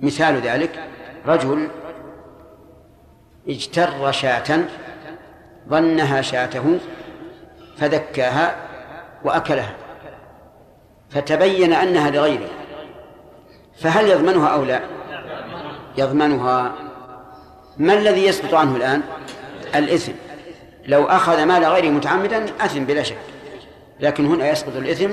مثال 0.00 0.40
ذلك 0.40 0.88
رجل 1.26 1.68
اجتر 3.48 4.12
شاة 4.12 4.64
ظنها 5.68 6.22
شاته 6.22 6.78
فذكاها 7.76 8.56
وأكلها 9.24 9.74
فتبين 11.10 11.72
أنها 11.72 12.10
لغيره. 12.10 12.48
فهل 13.80 14.08
يضمنها 14.08 14.48
أو 14.48 14.64
لا؟ 14.64 14.80
يضمنها. 15.98 16.74
ما 17.78 17.94
الذي 17.94 18.26
يسقط 18.26 18.54
عنه 18.54 18.76
الآن؟ 18.76 19.02
الإثم. 19.74 20.12
لو 20.86 21.04
أخذ 21.04 21.44
مال 21.44 21.64
غيره 21.64 21.90
متعمدا 21.90 22.44
أثم 22.60 22.84
بلا 22.84 23.02
شك. 23.02 23.16
لكن 24.00 24.26
هنا 24.26 24.50
يسقط 24.50 24.76
الإثم. 24.76 25.10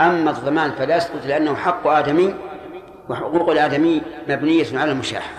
أما 0.00 0.30
الضمان 0.30 0.72
فلا 0.72 0.96
يسقط 0.96 1.26
لأنه 1.26 1.56
حق 1.56 1.86
آدمي 1.86 2.34
وحقوق 3.08 3.50
الآدمي 3.50 4.02
مبنية 4.28 4.78
على 4.78 4.92
المشاحة. 4.92 5.30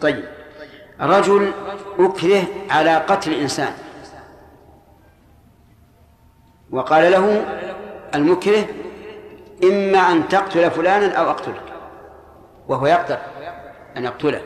طيب. 0.00 0.24
رجل 1.00 1.52
أكره 1.98 2.42
على 2.70 2.96
قتل 2.96 3.32
إنسان. 3.32 3.72
وقال 6.70 7.12
له 7.12 7.46
المكره 8.14 8.64
إما 9.64 9.98
أن 9.98 10.28
تقتل 10.28 10.70
فلانا 10.70 11.14
أو 11.14 11.30
أقتلك. 11.30 11.62
وهو 12.68 12.86
يقدر 12.86 13.18
أن 13.96 14.04
يقتله 14.04 14.42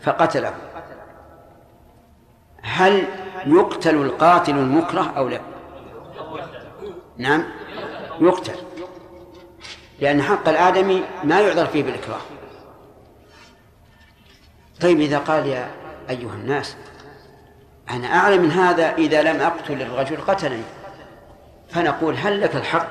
فقتله. 0.00 0.54
هل 2.62 3.04
يقتل 3.46 3.94
القاتل 3.94 4.58
المكره 4.58 5.12
أو 5.16 5.28
لا؟ 5.28 5.40
نعم 7.16 7.44
يقتل. 8.20 8.56
لأن 10.00 10.22
حق 10.22 10.48
الآدمي 10.48 11.04
ما 11.24 11.40
يعذر 11.40 11.66
فيه 11.66 11.82
بالإكراه. 11.82 12.20
طيب 14.80 15.00
إذا 15.00 15.18
قال 15.18 15.46
يا 15.46 15.70
أيها 16.10 16.34
الناس. 16.34 16.76
أنا 17.90 18.06
أعلم 18.06 18.42
من 18.42 18.50
هذا 18.50 18.94
إذا 18.94 19.22
لم 19.22 19.40
أقتل 19.40 19.82
الرجل 19.82 20.16
قتلني. 20.16 20.62
فنقول 21.68 22.14
هل 22.16 22.40
لك 22.40 22.56
الحق 22.56 22.88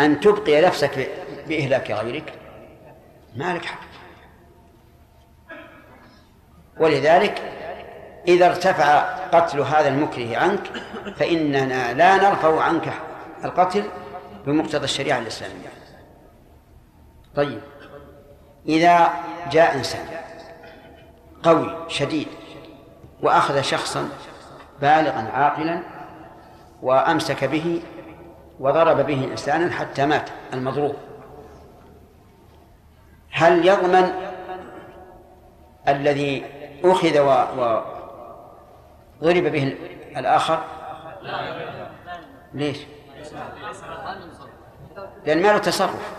أن 0.00 0.20
تبقي 0.20 0.60
نفسك 0.60 1.08
بإهلاك 1.48 1.90
غيرك؟ 1.90 2.32
ما 3.36 3.54
لك 3.54 3.64
حق. 3.64 3.80
ولذلك 6.80 7.42
إذا 8.28 8.46
ارتفع 8.46 9.00
قتل 9.28 9.60
هذا 9.60 9.88
المكره 9.88 10.36
عنك 10.36 10.60
فإننا 11.16 11.92
لا 11.92 12.16
نرفع 12.16 12.62
عنك 12.62 12.92
القتل 13.44 13.84
بمقتضى 14.46 14.84
الشريعة 14.84 15.18
الإسلامية. 15.18 15.68
طيب. 17.36 17.60
إذا 18.68 19.12
جاء 19.52 19.74
إنسان 19.74 20.19
قوي 21.42 21.76
شديد. 21.88 22.28
وأخذ 23.22 23.60
شخصا 23.60 24.08
بالغا 24.80 25.30
عاقلا 25.34 25.82
وأمسك 26.82 27.44
به 27.44 27.82
وضرب 28.60 29.06
به 29.06 29.24
إنسانا 29.24 29.72
حتى 29.72 30.06
مات 30.06 30.30
المضروب 30.52 30.96
هل 33.30 33.66
يضمن 33.66 34.12
الذي 35.88 36.44
أخذ 36.84 37.18
وضرب 39.20 39.44
به 39.44 39.76
الآخر؟ 40.16 40.64
ليش؟ 42.54 42.78
لأن 45.26 45.42
ما 45.42 45.48
له 45.48 45.58
تصرف. 45.58 46.12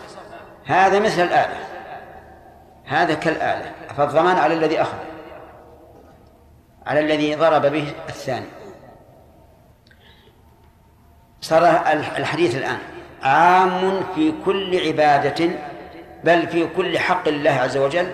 هذا 0.66 1.00
مثل 1.00 1.22
الآلة. 1.22 1.58
هذا 2.86 3.14
كالآلة. 3.14 3.72
فالضمان 3.98 4.38
على 4.38 4.54
الذي 4.54 4.82
أخذ؟ 4.82 5.11
على 6.86 7.00
الذي 7.00 7.36
ضرب 7.36 7.62
به 7.62 7.94
الثاني. 8.10 8.46
صار 11.42 11.68
الحديث 12.18 12.56
الآن. 12.56 12.80
عام 13.24 14.04
في 14.16 14.34
كل 14.46 14.88
عبادة 14.88 15.50
بل 16.24 16.48
في 16.48 16.68
كل 16.68 17.00
حق 17.00 17.28
الله 17.28 17.52
عز 17.52 17.78
وجل 17.78 18.12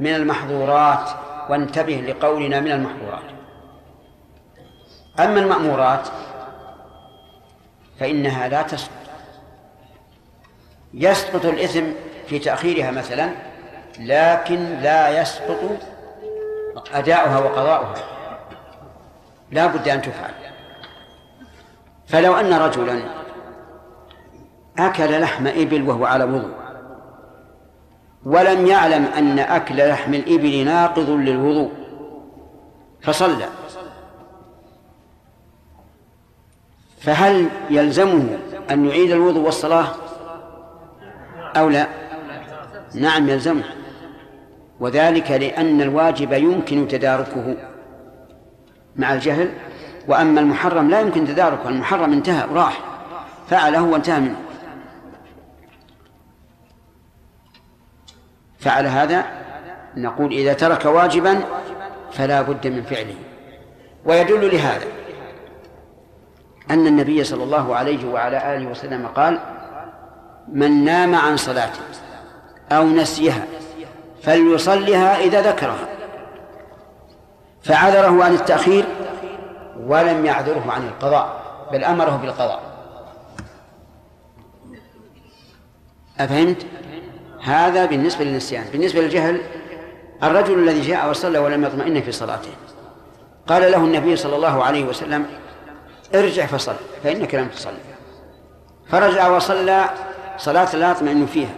من 0.00 0.14
المحظورات 0.14 1.10
وانتبه 1.48 1.94
لقولنا 1.94 2.60
من 2.60 2.70
المحظورات. 2.72 3.24
أما 5.20 5.40
المأمورات 5.40 6.08
فإنها 8.00 8.48
لا 8.48 8.62
تسقط. 8.62 8.92
يسقط 10.94 11.44
الإثم 11.44 11.84
في 12.26 12.38
تأخيرها 12.38 12.90
مثلا 12.90 13.30
لكن 13.98 14.80
لا 14.80 15.20
يسقط 15.20 15.58
أداؤها 16.92 17.38
وقضاؤها. 17.38 17.94
لا 19.50 19.66
بد 19.66 19.88
أن 19.88 20.02
تفعل. 20.02 20.34
فلو 22.06 22.34
أن 22.34 22.52
رجلا 22.52 23.02
أكل 24.78 25.20
لحم 25.20 25.46
إبل 25.46 25.88
وهو 25.88 26.04
على 26.04 26.24
وضوء 26.24 26.54
ولم 28.24 28.66
يعلم 28.66 29.04
أن 29.04 29.38
أكل 29.38 29.88
لحم 29.88 30.14
الإبل 30.14 30.64
ناقض 30.64 31.10
للوضوء 31.10 31.72
فصلى. 33.02 33.48
فهل 37.00 37.48
يلزمه 37.70 38.38
أن 38.70 38.86
يعيد 38.86 39.10
الوضوء 39.10 39.44
والصلاة 39.44 39.86
أو 41.56 41.68
لا؟ 41.68 41.86
نعم 42.94 43.28
يلزمه. 43.28 43.77
وذلك 44.80 45.30
لأن 45.30 45.80
الواجب 45.80 46.32
يمكن 46.32 46.88
تداركه 46.88 47.56
مع 48.96 49.14
الجهل 49.14 49.52
وأما 50.08 50.40
المحرم 50.40 50.90
لا 50.90 51.00
يمكن 51.00 51.26
تداركه 51.26 51.68
المحرم 51.68 52.12
انتهى 52.12 52.48
وراح 52.50 52.80
فعله 53.48 53.82
وانتهى 53.82 54.20
منه. 54.20 54.36
فعل 58.58 58.86
هذا 58.86 59.24
نقول 59.96 60.32
إذا 60.32 60.52
ترك 60.52 60.84
واجبا 60.84 61.40
فلا 62.12 62.42
بد 62.42 62.66
من 62.66 62.82
فعله. 62.82 63.14
ويدل 64.04 64.54
لهذا 64.54 64.86
أن 66.70 66.86
النبي 66.86 67.24
صلى 67.24 67.44
الله 67.44 67.76
عليه 67.76 68.08
وعلى 68.08 68.56
آله 68.56 68.66
وسلم 68.66 69.06
قال 69.06 69.40
من 70.52 70.84
نام 70.84 71.14
عن 71.14 71.36
صلاة 71.36 71.70
أو 72.72 72.86
نسيها 72.88 73.46
فليصلها 74.22 75.20
إذا 75.20 75.42
ذكرها. 75.42 75.88
فعذره 77.62 78.24
عن 78.24 78.34
التأخير 78.34 78.84
ولم 79.80 80.26
يعذره 80.26 80.64
عن 80.68 80.88
القضاء 80.88 81.42
بل 81.72 81.84
أمره 81.84 82.16
بالقضاء. 82.16 82.62
أفهمت؟ 86.18 86.66
هذا 87.42 87.86
بالنسبة 87.86 88.24
للنسيان. 88.24 88.64
بالنسبة 88.72 89.00
للجهل 89.00 89.40
الرجل 90.22 90.58
الذي 90.58 90.80
جاء 90.80 91.10
وصلى 91.10 91.38
ولم 91.38 91.64
يطمئن 91.64 92.02
في 92.02 92.12
صلاته. 92.12 92.50
قال 93.46 93.72
له 93.72 93.78
النبي 93.78 94.16
صلى 94.16 94.36
الله 94.36 94.64
عليه 94.64 94.84
وسلم 94.84 95.26
ارجع 96.14 96.46
فصل 96.46 96.74
فإنك 97.04 97.34
لم 97.34 97.48
تصلي. 97.48 97.78
فرجع 98.90 99.28
وصلى 99.28 99.84
صلاة 100.36 100.76
لا 100.76 100.90
يطمئن 100.90 101.26
فيها. 101.26 101.54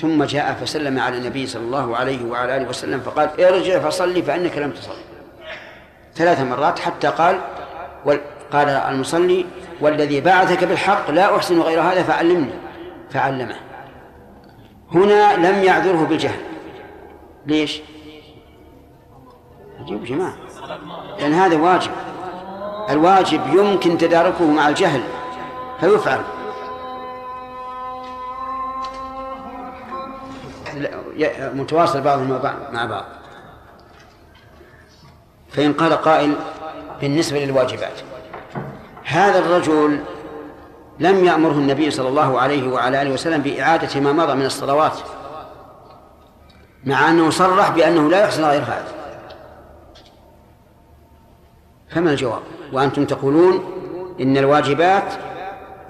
ثم 0.00 0.24
جاء 0.24 0.54
فسلم 0.54 0.98
على 0.98 1.18
النبي 1.18 1.46
صلى 1.46 1.62
الله 1.62 1.96
عليه 1.96 2.24
وعلى 2.24 2.56
آله 2.56 2.68
وسلم 2.68 3.00
فقال 3.00 3.40
ارجع 3.40 3.78
فصلي 3.78 4.22
فإنك 4.22 4.58
لم 4.58 4.70
تصلي. 4.70 5.04
ثلاث 6.14 6.40
مرات 6.40 6.78
حتى 6.78 7.08
قال 7.08 7.40
قال 8.52 8.68
المصلي 8.68 9.46
والذي 9.80 10.20
بعثك 10.20 10.64
بالحق 10.64 11.10
لا 11.10 11.36
أحسن 11.36 11.60
غير 11.60 11.80
هذا 11.80 12.02
فعلمني 12.02 12.50
فعلمه. 13.10 13.56
هنا 14.92 15.36
لم 15.36 15.64
يعذره 15.64 16.06
بالجهل. 16.08 16.40
ليش؟ 17.46 17.80
عجيب 19.80 20.04
جماعة. 20.04 20.36
لأن 21.18 21.32
هذا 21.32 21.56
واجب. 21.56 21.90
الواجب 22.90 23.40
يمكن 23.54 23.98
تداركه 23.98 24.44
مع 24.44 24.68
الجهل 24.68 25.00
فيفعل. 25.80 26.20
متواصل 31.54 32.00
بعضهم 32.00 32.40
مع 32.72 32.84
بعض. 32.84 33.04
فإن 35.48 35.72
قال 35.72 35.92
قائل 35.92 36.34
بالنسبة 37.00 37.44
للواجبات. 37.44 38.00
هذا 39.04 39.38
الرجل 39.38 40.00
لم 40.98 41.24
يأمره 41.24 41.52
النبي 41.52 41.90
صلى 41.90 42.08
الله 42.08 42.40
عليه 42.40 42.68
وعلى 42.68 43.02
آله 43.02 43.10
وسلم 43.10 43.42
بإعادة 43.42 44.00
ما 44.00 44.12
مضى 44.12 44.34
من 44.34 44.46
الصلوات 44.46 44.98
مع 46.84 47.10
أنه 47.10 47.30
صرح 47.30 47.70
بأنه 47.70 48.10
لا 48.10 48.24
يحسن 48.24 48.44
غير 48.44 48.62
هذا. 48.62 48.88
فما 51.90 52.10
الجواب؟ 52.10 52.42
وأنتم 52.72 53.04
تقولون 53.04 53.74
إن 54.20 54.36
الواجبات 54.36 55.12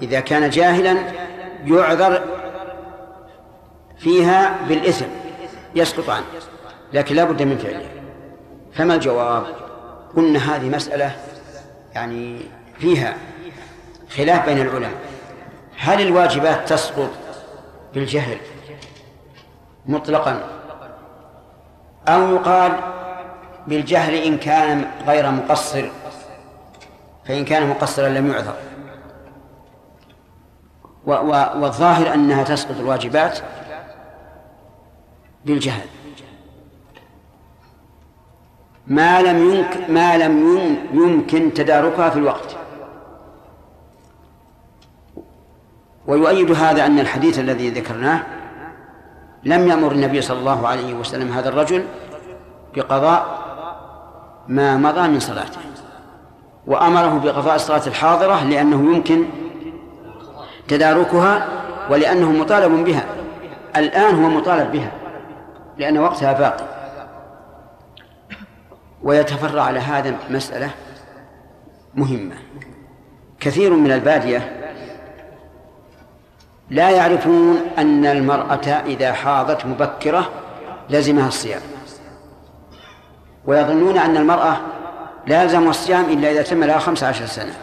إذا 0.03 0.21
كان 0.21 0.51
جاهلا 0.51 0.97
يعذر 1.65 2.38
فيها 3.99 4.57
بالإثم 4.69 5.07
يسقط 5.75 6.11
عنه 6.11 6.25
لكن 6.93 7.15
لا 7.15 7.25
بد 7.25 7.43
من 7.43 7.59
فعله 7.59 7.91
فما 8.73 8.95
الجواب؟ 8.95 9.47
قلنا 10.17 10.57
هذه 10.57 10.69
مسألة 10.69 11.17
يعني 11.95 12.41
فيها 12.79 13.17
خلاف 14.17 14.47
بين 14.47 14.61
العلماء. 14.61 14.91
هل 15.79 16.01
الواجبات 16.01 16.69
تسقط 16.69 17.11
بالجهل 17.95 18.39
مطلقا؟ 19.87 20.45
أو 22.09 22.35
يقال 22.35 22.73
بالجهل 23.67 24.15
إن 24.15 24.39
كان 24.39 24.91
غير 25.07 25.31
مقصر 25.31 25.89
فإن 27.25 27.45
كان 27.45 27.69
مقصرا 27.69 28.09
لم 28.09 28.31
يعذر. 28.31 28.57
والظاهر 31.07 32.15
أنها 32.15 32.45
تسقط 32.45 32.77
الواجبات 32.79 33.39
بالجهل 35.49 35.87
ما 38.87 39.23
لم 39.23 39.51
يمكن 39.51 39.95
ما 39.95 40.19
لم 40.19 40.49
يمكن 40.93 41.55
تداركها 41.55 42.11
في 42.11 42.19
الوقت. 42.19 42.57
ويؤيد 46.07 46.51
هذا 46.51 46.87
أن 46.87 46.99
الحديث 46.99 47.39
الذي 47.39 47.71
ذكرناه 47.71 48.23
لم 49.45 49.69
يأمر 49.69 49.93
النبي 49.93 50.21
صلى 50.21 50.39
الله 50.39 50.69
عليه 50.69 50.95
وسلم 50.95 51.33
هذا 51.33 51.49
الرجل 51.49 51.85
بقضاء 52.75 53.39
ما 54.49 54.77
مضى 54.77 55.09
من 55.09 55.21
صلاته 55.21 55.61
وأمره 56.67 57.21
بقضاء 57.25 57.55
الصلاة 57.55 57.87
الحاضرة 57.87 58.45
لأنه 58.45 58.95
يمكن 58.95 59.25
تداركها 60.69 61.49
ولأنه 61.91 62.33
مطالب 62.33 62.85
بها. 62.85 63.05
الآن 63.77 64.25
هو 64.25 64.29
مطالب 64.29 64.73
بها. 64.73 64.93
لأن 65.79 65.99
وقتها 65.99 66.33
باقي. 66.33 66.65
ويتفرع 69.03 69.63
على 69.63 69.79
هذا 69.79 70.17
مسألة 70.31 70.71
مهمة. 71.95 72.35
كثير 73.41 73.73
من 73.75 73.93
البادية 73.93 74.73
لا 76.71 76.91
يعرفون 76.91 77.61
أن 77.79 78.07
المرأة 78.07 78.69
إذا 78.87 79.13
حاضت 79.13 79.67
مبكرة 79.67 80.31
لزمها 80.91 81.29
الصيام. 81.29 81.61
ويظنون 83.47 83.99
أن 83.99 84.17
المرأة 84.17 84.57
لا 85.27 85.43
يلزم 85.43 85.69
الصيام 85.69 86.05
إلا 86.05 86.31
إذا 86.31 86.43
تم 86.43 86.65
لها 86.65 86.79
خمس 86.79 87.05
عشر 87.05 87.27
سنة. 87.27 87.55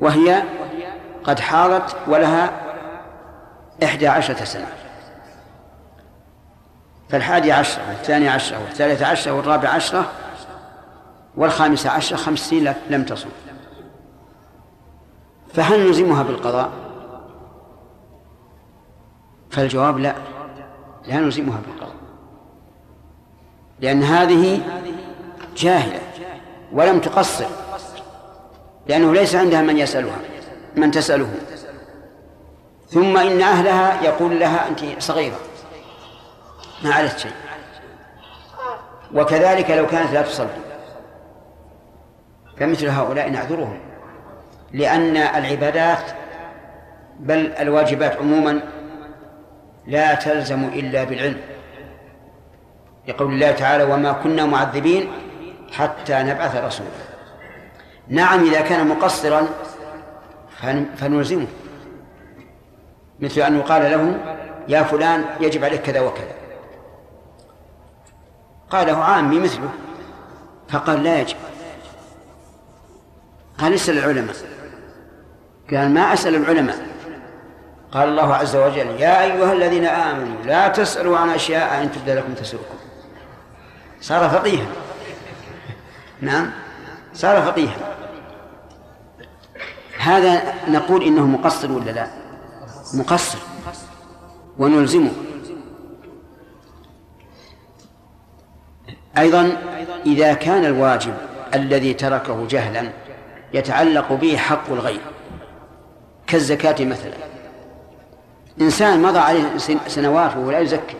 وهي 0.00 0.42
قد 1.24 1.40
حاضت 1.40 1.96
ولها 2.06 2.50
إحدى 3.84 4.08
عشرة 4.08 4.44
سنة. 4.44 4.66
فالحادي 7.10 7.52
عشرة 7.52 7.82
والثانية 7.88 8.30
عشرة 8.30 8.58
والثالثة 8.62 9.06
عشرة 9.06 9.32
والرابعة 9.32 9.70
عشرة 9.70 10.10
والخامسة 11.36 11.90
عشرة 11.90 12.16
خمس 12.16 12.38
سنين 12.38 12.74
لم 12.90 13.04
تصم. 13.04 13.28
فهل 15.54 15.86
نلزمها 15.86 16.22
بالقضاء؟ 16.22 16.70
فالجواب 19.50 19.98
لا 19.98 20.14
لا 21.06 21.16
نلزمها 21.16 21.60
بالقضاء. 21.66 21.96
لأن 23.80 24.02
هذه 24.02 24.60
جاهلة 25.56 26.00
ولم 26.72 27.00
تقصر 27.00 27.46
لأنه 28.86 29.12
ليس 29.12 29.34
عندها 29.34 29.62
من 29.62 29.78
يسألها 29.78 30.18
من 30.76 30.90
تسأله. 30.90 31.34
ثم 32.88 33.16
إن 33.16 33.40
أهلها 33.40 34.02
يقول 34.02 34.40
لها 34.40 34.68
أنت 34.68 34.80
صغيرة. 34.98 35.38
ما 36.84 36.94
عليك 36.94 37.18
شيء. 37.18 37.32
وكذلك 39.14 39.70
لو 39.70 39.86
كانت 39.86 40.12
لا 40.12 40.22
تصلي. 40.22 40.48
فمثل 42.56 42.88
هؤلاء 42.88 43.30
نعذرهم. 43.30 43.80
لأن 44.72 45.16
العبادات 45.16 46.02
بل 47.20 47.52
الواجبات 47.52 48.16
عموما 48.16 48.60
لا 49.86 50.14
تلزم 50.14 50.64
إلا 50.64 51.04
بالعلم. 51.04 51.40
لقول 53.08 53.32
الله 53.32 53.50
تعالى 53.50 53.84
وما 53.84 54.12
كنا 54.12 54.46
معذبين 54.46 55.12
حتى 55.72 56.22
نبعث 56.22 56.56
رسولا. 56.56 56.90
نعم 58.08 58.44
إذا 58.44 58.60
كان 58.60 58.88
مقصرا 58.88 59.46
فنلزمه. 60.96 61.46
مثل 63.20 63.40
أن 63.40 63.58
يقال 63.58 63.82
له 63.82 64.18
يا 64.68 64.82
فلان 64.82 65.24
يجب 65.40 65.64
عليك 65.64 65.82
كذا 65.82 66.00
وكذا. 66.00 66.39
قاله 68.70 69.04
عامي 69.04 69.40
مثله 69.40 69.70
فقال 70.68 71.02
لا 71.02 71.20
يجب. 71.20 71.36
قال 73.58 73.74
اسأل 73.74 73.98
العلماء. 73.98 74.36
قال 75.70 75.90
ما 75.90 76.12
أسأل 76.12 76.34
العلماء؟ 76.34 76.86
قال 77.92 78.08
الله 78.08 78.34
عز 78.34 78.56
وجل 78.56 79.00
يا 79.00 79.22
أيها 79.22 79.52
الذين 79.52 79.86
آمنوا 79.86 80.42
لا 80.44 80.68
تسألوا 80.68 81.18
عن 81.18 81.28
أشياء 81.28 81.82
إن 81.82 81.92
تبدى 81.92 82.14
لكم 82.14 82.34
تسؤكم. 82.34 82.74
صار 84.00 84.28
فقيها. 84.28 84.66
نعم 86.20 86.50
صار 87.14 87.42
فقيها. 87.42 87.76
هذا 89.98 90.54
نقول 90.68 91.02
إنه 91.02 91.26
مقصر 91.26 91.72
ولا 91.72 91.90
لا؟ 91.90 92.06
مقصر. 92.94 93.38
ونلزمه. 94.58 95.10
أيضا 99.18 99.56
إذا 100.06 100.34
كان 100.34 100.64
الواجب 100.64 101.14
الذي 101.54 101.94
تركه 101.94 102.46
جهلا 102.46 102.90
يتعلق 103.54 104.12
به 104.12 104.36
حق 104.36 104.70
الغير 104.70 105.00
كالزكاة 106.26 106.84
مثلا. 106.84 107.14
إنسان 108.60 109.02
مضى 109.02 109.18
عليه 109.18 109.56
سنوات 109.86 110.36
وهو 110.36 110.50
لا 110.50 110.58
يزكي 110.58 110.96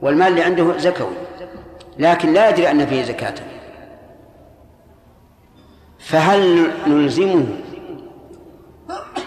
والمال 0.00 0.28
اللي 0.28 0.42
عنده 0.42 0.78
زكوي 0.78 1.14
لكن 1.98 2.32
لا 2.32 2.48
يدري 2.48 2.70
أن 2.70 2.86
فيه 2.86 3.02
زكاة. 3.02 3.34
فهل 5.98 6.70
نلزمه 6.86 7.46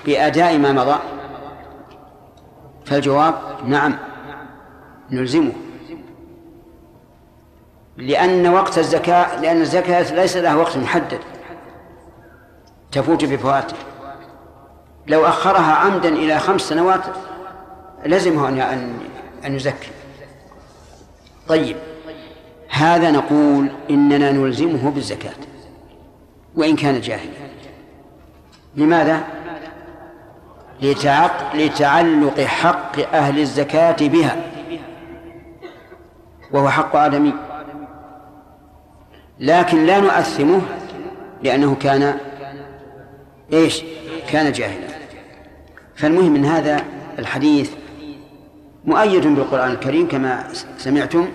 بأداء 0.05 0.57
ما 0.57 0.71
مضى؟ 0.71 0.99
فالجواب 2.85 3.35
نعم 3.65 3.97
نلزمه. 5.11 5.51
لأن 7.97 8.47
وقت 8.47 8.77
الزكاة 8.77 9.41
لأن 9.41 9.61
الزكاة 9.61 10.13
ليس 10.13 10.37
لها 10.37 10.55
وقت 10.55 10.77
محدد. 10.77 11.19
تفوت 12.91 13.25
بفواته 13.25 13.75
لو 15.07 15.25
أخرها 15.25 15.73
عمدا 15.73 16.09
إلى 16.09 16.39
خمس 16.39 16.61
سنوات 16.61 17.01
لزمه 18.05 18.49
أن 18.49 18.93
أن 19.45 19.55
يزكي. 19.55 19.89
طيب. 21.47 21.77
هذا 22.69 23.11
نقول 23.11 23.69
إننا 23.89 24.31
نلزمه 24.31 24.91
بالزكاة 24.91 25.35
وإن 26.55 26.75
كان 26.75 27.01
جاهلا. 27.01 27.31
لماذا؟ 28.75 29.23
لتعق 30.81 31.55
لتعلق 31.55 32.39
حق 32.41 32.99
أهل 33.13 33.39
الزكاة 33.39 33.95
بها 34.07 34.35
وهو 36.51 36.69
حق 36.69 36.95
آدمي. 36.95 37.33
لكن 39.43 39.85
لا 39.85 39.99
نؤثمه 39.99 40.61
لأنه 41.43 41.75
كان 41.75 42.17
إيش؟ 43.53 43.83
كان 44.29 44.51
جاهلا. 44.51 44.87
فالمهم 45.95 46.31
من 46.31 46.45
هذا 46.45 46.83
الحديث 47.19 47.71
مؤيد 48.85 49.27
بالقرآن 49.27 49.71
الكريم 49.71 50.07
كما 50.07 50.43
سمعتم 50.77 51.27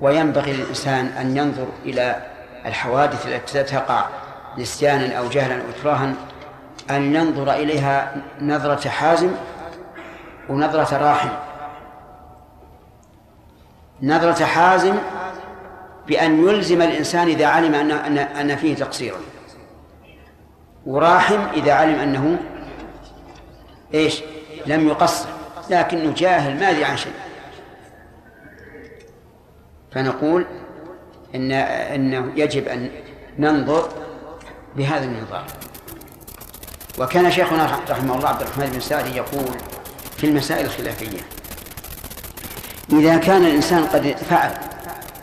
وينبغي 0.00 0.52
للإنسان 0.52 1.06
أن 1.06 1.36
ينظر 1.36 1.66
إلى 1.84 2.22
الحوادث 2.66 3.26
التي 3.26 3.62
تقع 3.62 4.06
نسيانا 4.58 5.14
أو 5.14 5.28
جهلا 5.28 5.54
أو 5.54 5.60
إكراها 5.78 6.14
أن 6.90 7.14
ينظر 7.14 7.52
إليها 7.52 8.16
نظرة 8.40 8.88
حازم 8.88 9.30
ونظرة 10.48 10.98
راحم. 10.98 11.28
نظرة 14.02 14.44
حازم 14.44 14.94
بأن 16.06 16.48
يلزم 16.48 16.82
الإنسان 16.82 17.28
إذا 17.28 17.46
علم 17.46 17.74
أن 17.74 17.90
أن 17.90 18.18
أن 18.18 18.56
فيه 18.56 18.74
تقصيرا. 18.74 19.18
وراحم 20.86 21.48
إذا 21.54 21.72
علم 21.72 21.94
أنه 21.94 22.38
إيش؟ 23.94 24.22
لم 24.66 24.88
يقصر. 24.88 25.28
لكنه 25.70 26.14
جاهل 26.14 26.60
ما 26.60 26.70
أدري 26.70 26.84
عن 26.84 26.96
شيء. 26.96 27.12
فنقول 29.92 30.46
إن 31.34 31.52
إنه 31.52 32.32
يجب 32.36 32.68
أن 32.68 32.90
ننظر 33.38 33.88
بهذا 34.76 35.04
النظام. 35.04 35.44
وكان 36.98 37.30
شيخنا 37.30 37.80
رحمه 37.90 38.16
الله 38.16 38.28
عبد 38.28 38.42
الرحمن 38.42 38.66
بن 38.66 38.80
سعدي 38.80 39.16
يقول 39.16 39.56
في 40.16 40.26
المسائل 40.26 40.64
الخلافية 40.64 41.20
إذا 42.92 43.16
كان 43.16 43.44
الإنسان 43.44 43.84
قد 43.84 44.16
فعل 44.30 44.50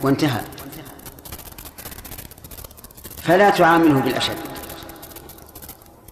وانتهى 0.02 0.40
فلا 3.22 3.50
تعامله 3.50 4.00
بالأشد. 4.00 4.36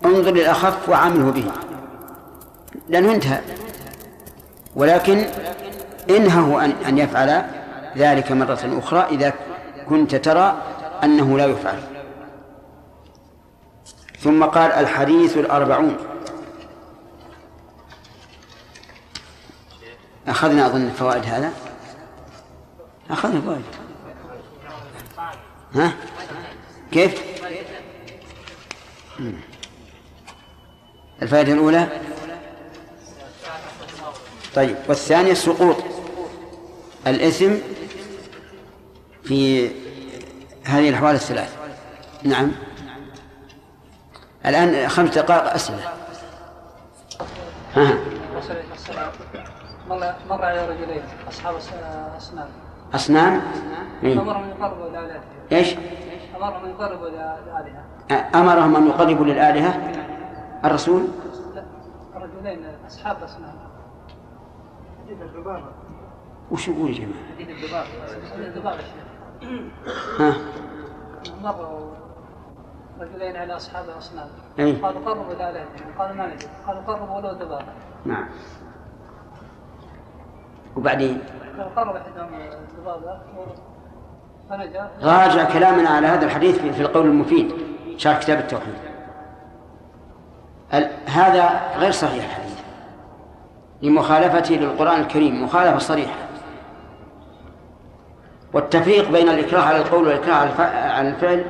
انظر 0.05 0.31
للأخف 0.31 0.89
وعامله 0.89 1.31
به. 1.31 1.53
لأنه 2.89 3.13
انتهى. 3.13 3.41
ولكن 4.77 5.27
إنهه 6.11 6.65
أن 6.65 6.71
أن 6.71 6.99
يفعل 6.99 7.45
ذلك 7.97 8.33
مرة 8.33 8.79
أخرى 8.79 9.07
إذا 9.11 9.33
كنت 9.89 10.15
ترى 10.15 10.63
أنه 11.05 11.39
لا 11.39 11.47
يفعل. 11.47 11.83
ثم 14.21 14.45
قال 14.45 14.73
الحديث 14.73 15.37
الأربعون. 15.37 15.97
أخذنا 20.29 20.67
أظن 20.67 20.91
فوائد 20.91 21.25
هذا؟ 21.25 21.53
أخذنا 23.11 23.41
فوائد 23.41 23.63
ها؟ 25.75 25.93
كيف؟ 26.93 27.23
الفائدة 31.23 31.53
الأولى؟ 31.53 31.89
طيب 34.55 34.77
والثانية 34.89 35.35
سقوط. 35.35 35.77
الإثم 37.07 37.55
في 39.25 39.71
هذه 40.65 40.89
الأحوال 40.89 41.15
الثلاث. 41.15 41.57
نعم. 42.23 42.53
الآن 44.47 44.89
خمس 44.89 45.19
دقائق 45.19 45.53
أسئلة. 45.53 45.93
ها 47.75 47.99
مر 50.29 50.45
على 50.45 50.69
رجلين 50.69 51.03
أصحاب 51.29 51.55
أصنام 52.17 52.51
أصنام. 52.95 53.43
أمرهم 54.05 54.51
يقربوا 54.51 54.89
الآلهة 54.89 55.21
إيش؟ 55.53 55.69
أمرهم 56.41 56.65
أن 56.65 56.71
يقربوا 56.71 57.09
الآلهة. 57.09 57.85
أمرهم 58.35 58.77
أن 58.77 58.87
يقربوا 58.87 59.25
للآلهة؟ 59.25 59.75
الرسول؟ 60.65 61.03
لا 61.55 61.65
رجلين 62.15 62.65
أصحاب 62.87 63.17
أصنام 63.23 63.55
وش 66.51 66.69
يقول 66.69 66.91
يا 66.91 66.95
جماعة؟ 66.95 67.85
حديث 68.33 68.47
الدباغ 68.47 68.75
يا 68.75 68.81
شيخ. 68.81 69.05
ها؟ 70.21 70.35
مروا 71.43 71.91
رجلين 73.01 73.37
على 73.37 73.57
أصحاب 73.57 73.85
الأصنام. 73.85 74.29
إيه. 74.59 74.83
قالوا 74.83 75.01
قربوا 75.05 75.33
الآلهة. 75.33 75.67
قالوا 75.99 76.17
ما 76.17 76.27
ندري. 76.27 76.47
قالوا 76.67 76.83
قربوا 76.83 77.17
ولو 77.17 77.33
دباغ 77.33 77.63
نعم. 78.05 78.29
وبعدين؟ 80.77 81.21
قالوا 81.59 81.73
قرب 81.77 81.97
أحدهم 81.97 82.29
فنجا 82.29 83.21
راجع 85.03 85.45
كلامنا 85.45 85.89
على 85.89 86.07
هذا 86.07 86.25
الحديث 86.25 86.59
في 86.59 86.81
القول 86.83 87.07
المفيد 87.07 87.53
شرح 87.97 88.19
كتاب 88.19 88.39
التوحيد. 88.39 88.75
ال- 90.75 90.91
هذا 91.07 91.61
غير 91.79 91.91
صحيح 91.91 92.25
الحديث. 92.25 92.59
لمخالفته 93.83 94.55
للقرآن 94.55 95.01
الكريم 95.01 95.45
مخالفة 95.45 95.79
صريحة. 95.79 96.15
والتفريق 98.53 99.11
بين 99.11 99.29
الإكراه 99.29 99.63
على 99.63 99.77
القول 99.79 100.07
والإكراه 100.07 100.35
على 100.35 101.09
الفعل 101.09 101.45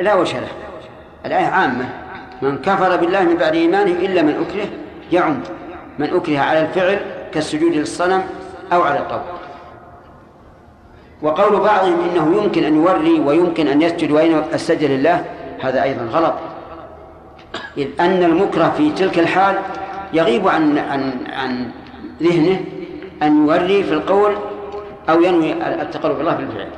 لا 0.00 0.14
وجه 0.14 0.40
له. 0.40 0.48
الآية 1.26 1.46
عامة. 1.46 1.88
من 2.42 2.58
كفر 2.58 2.96
بالله 2.96 3.22
من 3.22 3.36
بعد 3.36 3.54
إيمانه 3.54 3.90
إلا 3.90 4.22
من 4.22 4.46
أكره 4.48 4.68
يعم. 5.12 5.40
من 5.98 6.14
أكره 6.16 6.38
على 6.38 6.60
الفعل 6.60 7.00
كالسجود 7.32 7.72
للصنم 7.72 8.22
أو 8.72 8.82
على 8.82 8.98
القول 8.98 9.20
وقول 11.22 11.60
بعضهم 11.60 12.00
إنه 12.00 12.42
يمكن 12.42 12.64
أن 12.64 12.76
يوري 12.76 13.20
ويمكن 13.20 13.68
أن 13.68 13.82
يسجد 13.82 14.10
وين 14.10 14.38
السجد 14.54 14.90
لله 14.90 15.24
هذا 15.60 15.82
أيضا 15.82 16.04
غلط. 16.04 16.34
إذ 17.76 18.00
أن 18.00 18.22
المكره 18.22 18.68
في 18.76 18.90
تلك 18.90 19.18
الحال 19.18 19.58
يغيب 20.12 20.48
عن 20.48 20.78
عن 20.78 21.26
عن 21.32 21.70
ذهنه 22.22 22.64
أن 23.22 23.46
يوري 23.46 23.84
في 23.84 23.92
القول 23.92 24.36
أو 25.08 25.22
ينوي 25.22 25.52
التقرب 25.52 26.20
الله 26.20 26.34
بالفعل. 26.34 26.68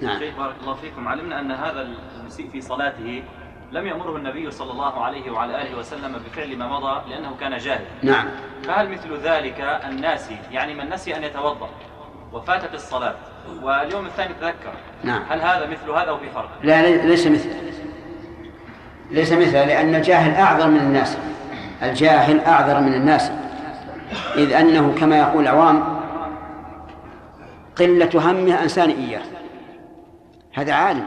نعم. 0.00 0.18
شيخ 0.18 0.36
بارك 0.38 0.54
الله 0.62 0.74
فيكم 0.74 1.08
علمنا 1.08 1.40
أن 1.40 1.50
هذا 1.50 1.88
المسيء 2.20 2.48
في 2.52 2.60
صلاته 2.60 3.22
لم 3.72 3.86
يأمره 3.86 4.16
النبي 4.16 4.50
صلى 4.50 4.72
الله 4.72 5.04
عليه 5.04 5.30
وعلى 5.30 5.62
آله 5.62 5.78
وسلم 5.78 6.20
بفعل 6.26 6.56
ما 6.56 6.68
مضى 6.68 7.10
لأنه 7.10 7.36
كان 7.40 7.58
جاهل. 7.58 7.84
نعم. 8.02 8.28
فهل 8.64 8.88
مثل 8.88 9.16
ذلك 9.22 9.80
الناسي 9.88 10.36
يعني 10.52 10.74
من 10.74 10.90
نسي 10.90 11.16
أن 11.16 11.24
يتوضأ؟ 11.24 11.68
وفاتت 12.32 12.74
الصلاة. 12.74 13.14
واليوم 13.62 14.06
الثاني 14.06 14.34
تذكر. 14.34 14.72
نعم. 15.04 15.22
هل 15.28 15.40
هذا 15.40 15.66
مثل 15.66 15.90
هذا 15.90 16.08
أو 16.08 16.18
في 16.18 16.30
فرق؟ 16.30 16.48
لا 16.62 16.82
لي- 16.82 17.08
ليس 17.08 17.26
مثله 17.26 17.54
ليس 19.10 19.32
مثله 19.32 19.64
لأن 19.64 19.94
الجاهل 19.94 20.34
أعذر 20.34 20.68
من 20.68 20.76
الناس. 20.80 21.18
الجاهل 21.82 22.40
أعذر 22.40 22.80
من 22.80 22.94
الناس. 22.94 23.30
إذ 24.36 24.52
أنه 24.52 24.94
كما 24.94 25.18
يقول 25.18 25.42
العوام 25.42 26.00
قلة 27.78 28.30
همه 28.30 28.62
أنسان 28.62 28.90
إياه. 28.90 29.22
هذا 30.54 30.72
عالم. 30.74 31.06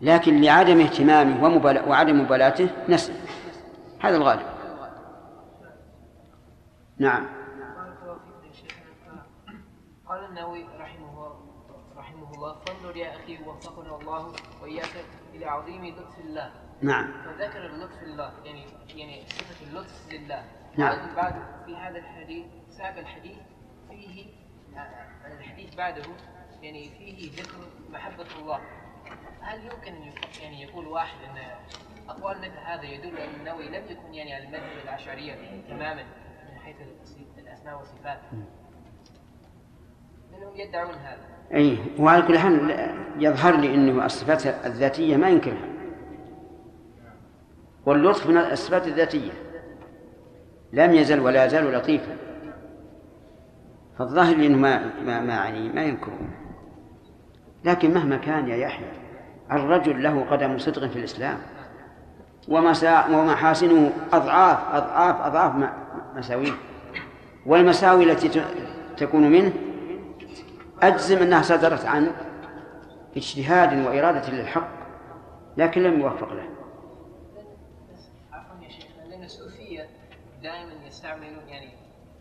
لكن 0.00 0.40
لعدم 0.40 0.80
اهتمامه 0.80 1.44
ومبالا- 1.44 1.88
وعدم 1.88 2.20
مبالاته 2.20 2.68
نسي 2.88 3.12
هذا 4.00 4.16
الغالب. 4.16 4.42
نعم 6.98 7.22
بارك 7.22 7.96
الله 8.02 8.14
فيك 8.14 8.48
يا 8.48 8.52
شيخنا 8.52 9.22
قال 10.08 10.24
النووي 10.24 10.64
رحمه 10.80 11.08
الله 11.14 11.32
رحمه 11.98 12.34
يا 12.96 13.16
أخي 13.16 13.38
وفقنا 13.42 13.96
الله 13.96 14.32
وإياك 14.62 15.04
إلى 15.34 15.46
عظيم 15.46 15.86
لطف 15.86 16.18
الله. 16.18 16.52
نعم. 16.82 17.12
فذكر 17.24 17.66
اللطف 17.66 18.02
الله 18.02 18.32
يعني 18.44 18.64
يعني 18.88 19.26
صفة 19.28 19.66
اللطف 19.66 20.12
لله. 20.12 20.44
نعم. 20.76 21.14
بعد- 21.14 21.64
في 21.66 21.76
هذا 21.76 21.98
الحديث 21.98 22.46
ساق 22.70 22.98
الحديث 22.98 23.38
فيه 23.88 24.26
الحديث 25.26 25.74
بعده 25.74 26.02
يعني 26.62 26.88
فيه 26.90 27.30
ذكر 27.42 27.58
محبة 27.90 28.26
الله. 28.40 28.60
هل 29.40 29.64
يمكن 29.64 29.94
يق- 30.02 30.42
يعني 30.42 30.62
يقول 30.62 30.86
واحد 30.86 31.16
أن 31.24 31.38
أقوال 32.08 32.38
مثل 32.38 32.58
هذا 32.58 32.82
يدل 32.82 33.18
ان 33.18 33.34
النووي 33.40 33.68
لم 33.68 33.84
يكن 33.90 34.14
يعني 34.14 34.34
على 34.34 34.44
المذهب 34.44 34.78
الاشعريه 34.84 35.34
تماما 35.68 36.02
من 36.50 36.58
حيث 36.58 36.76
الأسماء 37.38 37.78
والصفات؟ 37.78 38.20
منهم 40.32 40.56
يدعون 40.56 40.94
هذا. 40.94 41.31
أي 41.54 41.78
وعلى 41.98 42.22
كل 42.22 42.38
حال 42.38 42.76
يظهر 43.18 43.56
لي 43.56 43.74
أنه 43.74 44.06
الصفات 44.06 44.46
الذاتية 44.46 45.16
ما 45.16 45.28
ينكرها 45.28 45.68
واللطف 47.86 48.26
من 48.26 48.36
الصفات 48.36 48.86
الذاتية 48.86 49.30
لم 50.72 50.94
يزل 50.94 51.20
ولا 51.20 51.44
يزال 51.44 51.72
لطيفا. 51.72 52.16
فالظاهر 53.98 54.34
أنه 54.34 54.58
ما 54.58 54.90
ما 55.04 55.20
ما 55.20 55.32
يعني 55.34 55.68
ما 55.68 55.82
ينكره 55.82 56.18
لكن 57.64 57.94
مهما 57.94 58.16
كان 58.16 58.48
يا 58.48 58.56
يحيى 58.56 58.86
الرجل 59.52 60.02
له 60.02 60.24
قدم 60.30 60.58
صدق 60.58 60.86
في 60.86 60.98
الإسلام. 60.98 61.38
ومسا 62.48 63.06
ومحاسنه 63.06 63.92
أضعاف 64.12 64.58
أضعاف 65.26 65.54
م- 65.56 65.68
مساويه 66.18 66.52
والمساوي 67.46 68.04
التي 68.12 68.42
تكون 68.96 69.30
منه 69.30 69.52
أجزم 70.82 71.18
أنها 71.18 71.42
صدرت 71.42 71.84
عن 71.84 72.12
اجتهاد 73.16 73.86
وإرادة 73.86 74.30
للحق 74.30 74.68
لكن 75.56 75.82
لم 75.82 76.00
يوفق 76.00 76.32
له. 76.32 76.48
عفوا 78.32 78.64
يا 78.64 78.68
شيخ 78.68 78.86
لأن 79.08 79.24
الصوفيه 79.24 79.88
دائما 80.42 80.86
يستعملون 80.86 81.48
يعني 81.48 81.68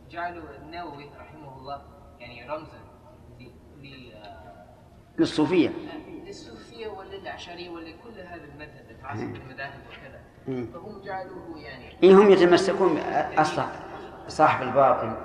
جعلوا 0.09 0.43
النووي 0.61 1.09
رحمه 1.19 1.57
الله 1.57 1.81
يعني 2.19 2.49
رمزا 2.49 2.81
للصوفية. 5.19 5.69
للصوفية 6.25 6.87
وللاشعريه 6.87 7.69
ولكل 7.69 8.19
هذا 8.19 8.43
المذهب 8.43 8.85
العصر 8.99 9.21
المذاهب 9.23 9.79
وكذا. 9.89 10.19
مم. 10.47 10.67
فهم 10.73 11.01
جعلوه 11.01 11.57
يعني 11.59 11.85
إيه 12.03 12.13
هم 12.13 12.31
يتمسكون 12.31 12.97
أصلا 13.37 13.65
صاحب 14.27 14.67
الباطل 14.67 15.15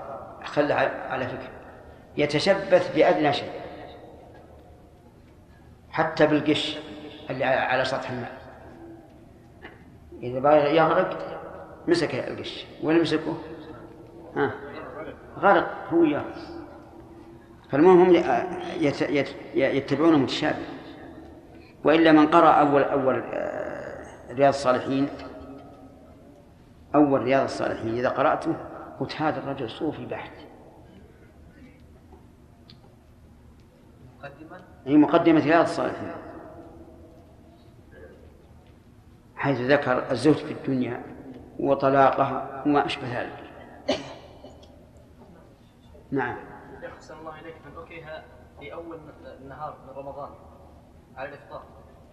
خلى 0.45 0.73
على 1.11 1.27
فكرة. 1.27 1.56
يتشبث 2.17 2.97
بأدنى 2.97 3.33
شيء 3.33 3.51
حتى 5.91 6.27
بالقش 6.27 6.79
اللي 7.31 7.45
على 7.45 7.85
سطح 7.85 8.11
الماء. 8.11 8.33
إذا 10.23 10.39
بغى 10.41 10.77
يغرق 10.77 11.41
مسك 11.89 12.15
القش. 12.15 12.67
ولا 12.83 13.01
مسكه؟ 13.03 13.37
ها 14.37 14.51
غرق 15.39 15.71
هو 15.93 16.05
إياه 16.05 16.25
فالمهم 17.71 18.01
هم 18.01 18.15
يت- 18.81 19.01
يت- 19.03 19.35
يتبعون 19.55 20.15
المتشابه 20.15 20.57
وإلا 21.85 22.13
من 22.13 22.27
قرأ 22.27 22.51
أول 22.51 22.83
أول 22.83 23.23
آه، 23.35 24.07
رياض 24.33 24.49
الصالحين 24.49 25.09
أول 26.95 27.23
رياض 27.23 27.43
الصالحين 27.43 27.95
إذا 27.99 28.09
قرأته 28.09 28.55
قلت 29.01 29.21
هذا 29.23 29.39
الرجل 29.39 29.71
صوفي 29.71 30.07
بحت. 30.07 30.33
مقدما 34.27 34.63
هي 34.87 34.97
مقدمة 34.97 35.41
رياض 35.45 35.65
الصالحين 35.65 36.13
حيث 39.37 39.61
ذكر 39.61 40.11
الزهد 40.11 40.35
في 40.35 40.53
الدنيا 40.53 41.03
وطلاقها 41.59 42.63
وما 42.67 42.87
أشبه 42.87 43.21
ذلك. 43.21 43.51
نعم. 46.11 46.37
أحسن 46.97 47.19
الله 47.19 47.41
إليك. 47.41 47.55
من 47.67 47.83
أكره 47.83 48.25
في 48.61 48.73
أول 48.73 48.99
النهار 49.43 49.77
من 49.87 49.91
رمضان 49.91 50.31
على 51.17 51.29
الإفطار 51.29 51.63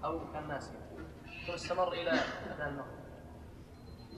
أو 0.06 0.20
كان 0.34 0.48
ناسيا. 0.48 0.80
ثم 1.48 1.54
استمر 1.54 1.94
إلى 1.94 2.12
أذان 2.12 2.68
المغرب. 2.68 3.04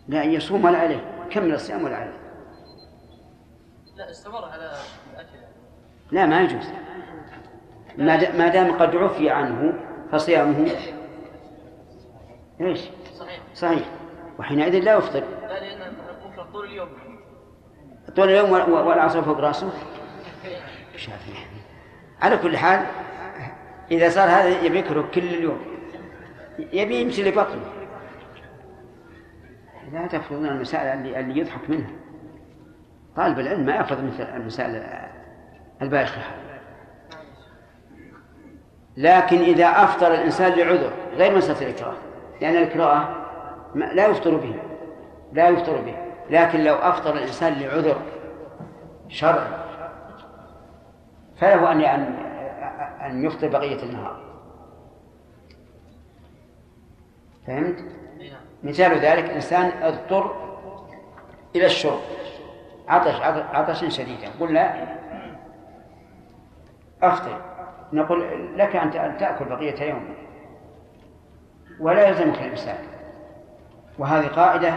لا 0.07 0.23
يصوم 0.23 0.65
ولا 0.65 0.77
عليه. 0.77 1.27
كمل 1.31 1.53
الصيام 1.53 1.83
ولا 1.83 1.95
عليه. 1.97 2.19
لا 3.95 4.11
استمر 4.11 4.45
على 4.45 4.71
الأكل. 5.13 5.37
لا 6.11 6.25
ما 6.25 6.41
يجوز. 6.41 6.65
ما 7.97 8.15
دا- 8.15 8.37
ما 8.37 8.47
دام 8.47 8.71
قد 8.77 8.95
عفي 8.95 9.29
عنه 9.29 9.73
فصيامه 10.11 10.71
إيش؟ 12.61 12.79
صحيح. 13.19 13.39
صحيح. 13.53 13.85
وحينئذ 14.39 14.79
لا 14.79 14.93
يفطر. 14.97 15.19
لا 15.19 15.91
بكرة 16.29 16.47
طول 16.53 16.65
اليوم. 16.65 16.87
طول 18.15 18.29
اليوم 18.29 18.51
وال- 18.51 18.69
والعصر 18.71 19.21
فوق 19.21 19.39
رأسه. 19.39 19.69
شافي. 20.95 21.31
على 22.21 22.37
كل 22.37 22.57
حال 22.57 22.85
إذا 23.91 24.09
صار 24.09 24.29
هذا 24.29 24.61
يبي 24.61 24.79
يكره 24.79 25.09
كل 25.13 25.21
اليوم. 25.23 25.59
يبي 26.59 27.01
يمشي 27.01 27.23
لبطنه. 27.23 27.65
لا 29.93 30.07
تفرضون 30.07 30.45
المسائل 30.45 30.87
اللي, 30.87 31.19
اللي 31.19 31.39
يضحك 31.39 31.69
منها. 31.69 31.91
طالب 33.15 33.39
العلم 33.39 33.65
ما 33.65 33.75
يفرض 33.75 34.03
مثل 34.03 34.23
المسائل 34.23 34.83
البايخة 35.81 36.21
لكن 38.97 39.37
إذا 39.41 39.65
أفطر 39.65 40.13
الإنسان 40.13 40.51
لعذر 40.51 40.91
غير 41.13 41.35
مسألة 41.35 41.61
الإكراه. 41.61 41.93
لأن 42.41 42.55
الإكراه 42.55 43.07
لا 43.75 44.07
يفطر 44.07 44.35
به 44.35 44.55
لا 45.33 45.49
يفطر 45.49 45.81
به. 45.81 45.95
لكن 46.29 46.63
لو 46.63 46.75
أفطر 46.75 47.13
الإنسان 47.13 47.53
لعذر 47.53 48.01
شرعي 49.09 49.47
فله 51.37 51.71
أن 51.71 51.81
أن 53.01 53.25
يفطر 53.25 53.47
بقية 53.47 53.83
النهار. 53.83 54.19
فهمت؟ 57.47 57.85
مثال 58.63 58.99
ذلك 58.99 59.29
إنسان 59.29 59.71
اضطر 59.83 60.35
إلى 61.55 61.65
الشرب. 61.65 61.99
عطش 62.87 63.21
عطش 63.53 63.97
شديدا. 63.97 64.29
قلنا 64.39 64.87
أفطر. 67.03 67.54
نقول 67.93 68.49
لك 68.57 68.75
أن 68.75 69.17
تأكل 69.17 69.45
بقية 69.45 69.83
يومك 69.83 70.17
ولا 71.79 72.07
يلزمك 72.07 72.41
الإمساك. 72.41 72.79
وهذه 73.99 74.27
قاعدة 74.27 74.73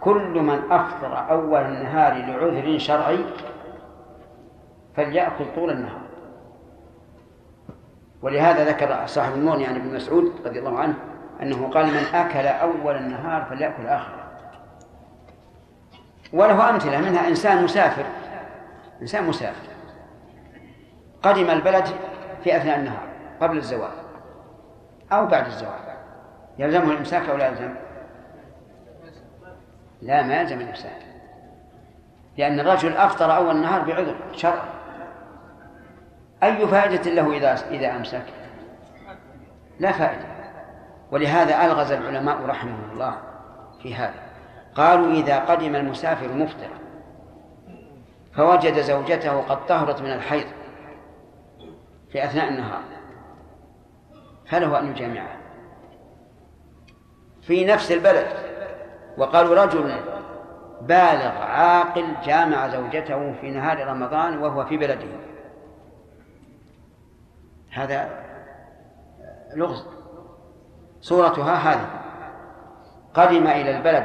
كل 0.00 0.40
من 0.40 0.72
أفطر 0.72 1.30
أول 1.30 1.60
النهار 1.60 2.12
لعذر 2.12 2.78
شرعي 2.78 3.24
فليأكل 4.96 5.44
طول 5.54 5.70
النهار. 5.70 6.00
ولهذا 8.22 8.64
ذكر 8.64 9.06
صاحب 9.06 9.34
المغني 9.34 9.66
عن 9.66 9.76
ابن 9.76 9.94
مسعود 9.94 10.32
رضي 10.46 10.58
الله 10.58 10.78
عنه 10.78 10.94
أنه 11.42 11.70
قال 11.70 11.86
من 11.86 12.04
أكل 12.14 12.46
أول 12.46 12.96
النهار 12.96 13.44
فليأكل 13.44 13.86
آخره 13.86 14.20
وله 16.32 16.70
أمثلة 16.70 16.98
منها 16.98 17.28
إنسان 17.28 17.64
مسافر. 17.64 18.04
إنسان 19.02 19.24
مسافر. 19.24 19.70
قدم 21.22 21.50
البلد 21.50 21.88
في 22.44 22.56
أثناء 22.56 22.78
النهار 22.78 23.08
قبل 23.40 23.56
الزوال 23.56 23.90
أو 25.12 25.26
بعد 25.26 25.46
الزوال 25.46 25.90
يلزمه 26.58 26.92
الإمساك 26.92 27.28
أو 27.28 27.36
لا 27.36 27.48
يلزم؟ 27.48 27.74
لا 30.02 30.22
ما 30.22 30.40
يلزم 30.40 30.60
الإمساك. 30.60 31.02
لأن 32.38 32.60
الرجل 32.60 32.96
أفطر 32.96 33.36
أول 33.36 33.56
النهار 33.56 33.80
بعذر 33.80 34.16
شرعي 34.32 34.68
أي 36.42 36.66
فائدة 36.66 37.10
له 37.10 37.36
إذا 37.36 37.68
إذا 37.70 37.96
أمسك؟ 37.96 38.24
لا 39.80 39.92
فائدة. 39.92 40.24
ولهذا 41.10 41.64
ألغز 41.64 41.92
العلماء 41.92 42.46
رحمهم 42.46 42.90
الله 42.92 43.16
في 43.82 43.94
هذا. 43.94 44.22
قالوا 44.74 45.12
إذا 45.12 45.38
قدم 45.38 45.76
المسافر 45.76 46.28
مفطرا 46.28 46.80
فوجد 48.32 48.80
زوجته 48.80 49.40
قد 49.40 49.66
طهرت 49.66 50.02
من 50.02 50.12
الحيض. 50.12 50.46
في 52.12 52.24
أثناء 52.24 52.48
النهار 52.48 52.82
فله 54.46 54.78
أن 54.78 54.90
يجامعها 54.90 55.36
في 57.42 57.64
نفس 57.64 57.92
البلد 57.92 58.26
وقالوا 59.18 59.64
رجل 59.64 60.00
بالغ 60.80 61.42
عاقل 61.42 62.06
جامع 62.24 62.68
زوجته 62.68 63.32
في 63.40 63.50
نهار 63.50 63.86
رمضان 63.86 64.38
وهو 64.38 64.64
في 64.64 64.76
بلده. 64.76 65.08
هذا 67.72 68.08
لغز. 69.54 69.86
صورتها 71.00 71.54
هذه. 71.54 71.86
قدم 73.14 73.46
إلى 73.46 73.76
البلد 73.76 74.04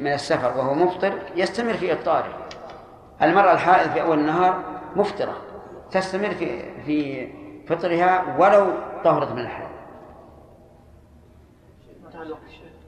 من 0.00 0.12
السفر 0.12 0.58
وهو 0.58 0.74
مفطر 0.74 1.12
يستمر 1.36 1.74
في 1.74 1.92
إفطاره. 1.92 2.46
المرأة 3.22 3.52
الحائض 3.52 3.90
في 3.90 4.02
أول 4.02 4.18
النهار 4.18 4.62
مفطرة. 4.96 5.36
تستمر 5.90 6.30
في 6.34 6.62
في 6.82 7.28
فطرها 7.66 8.36
ولو 8.38 8.72
طهرت 9.04 9.32
من 9.32 9.38
الحيض 9.38 9.68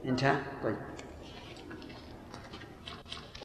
انتهى؟ 0.05 0.35
طيب. 0.63 0.75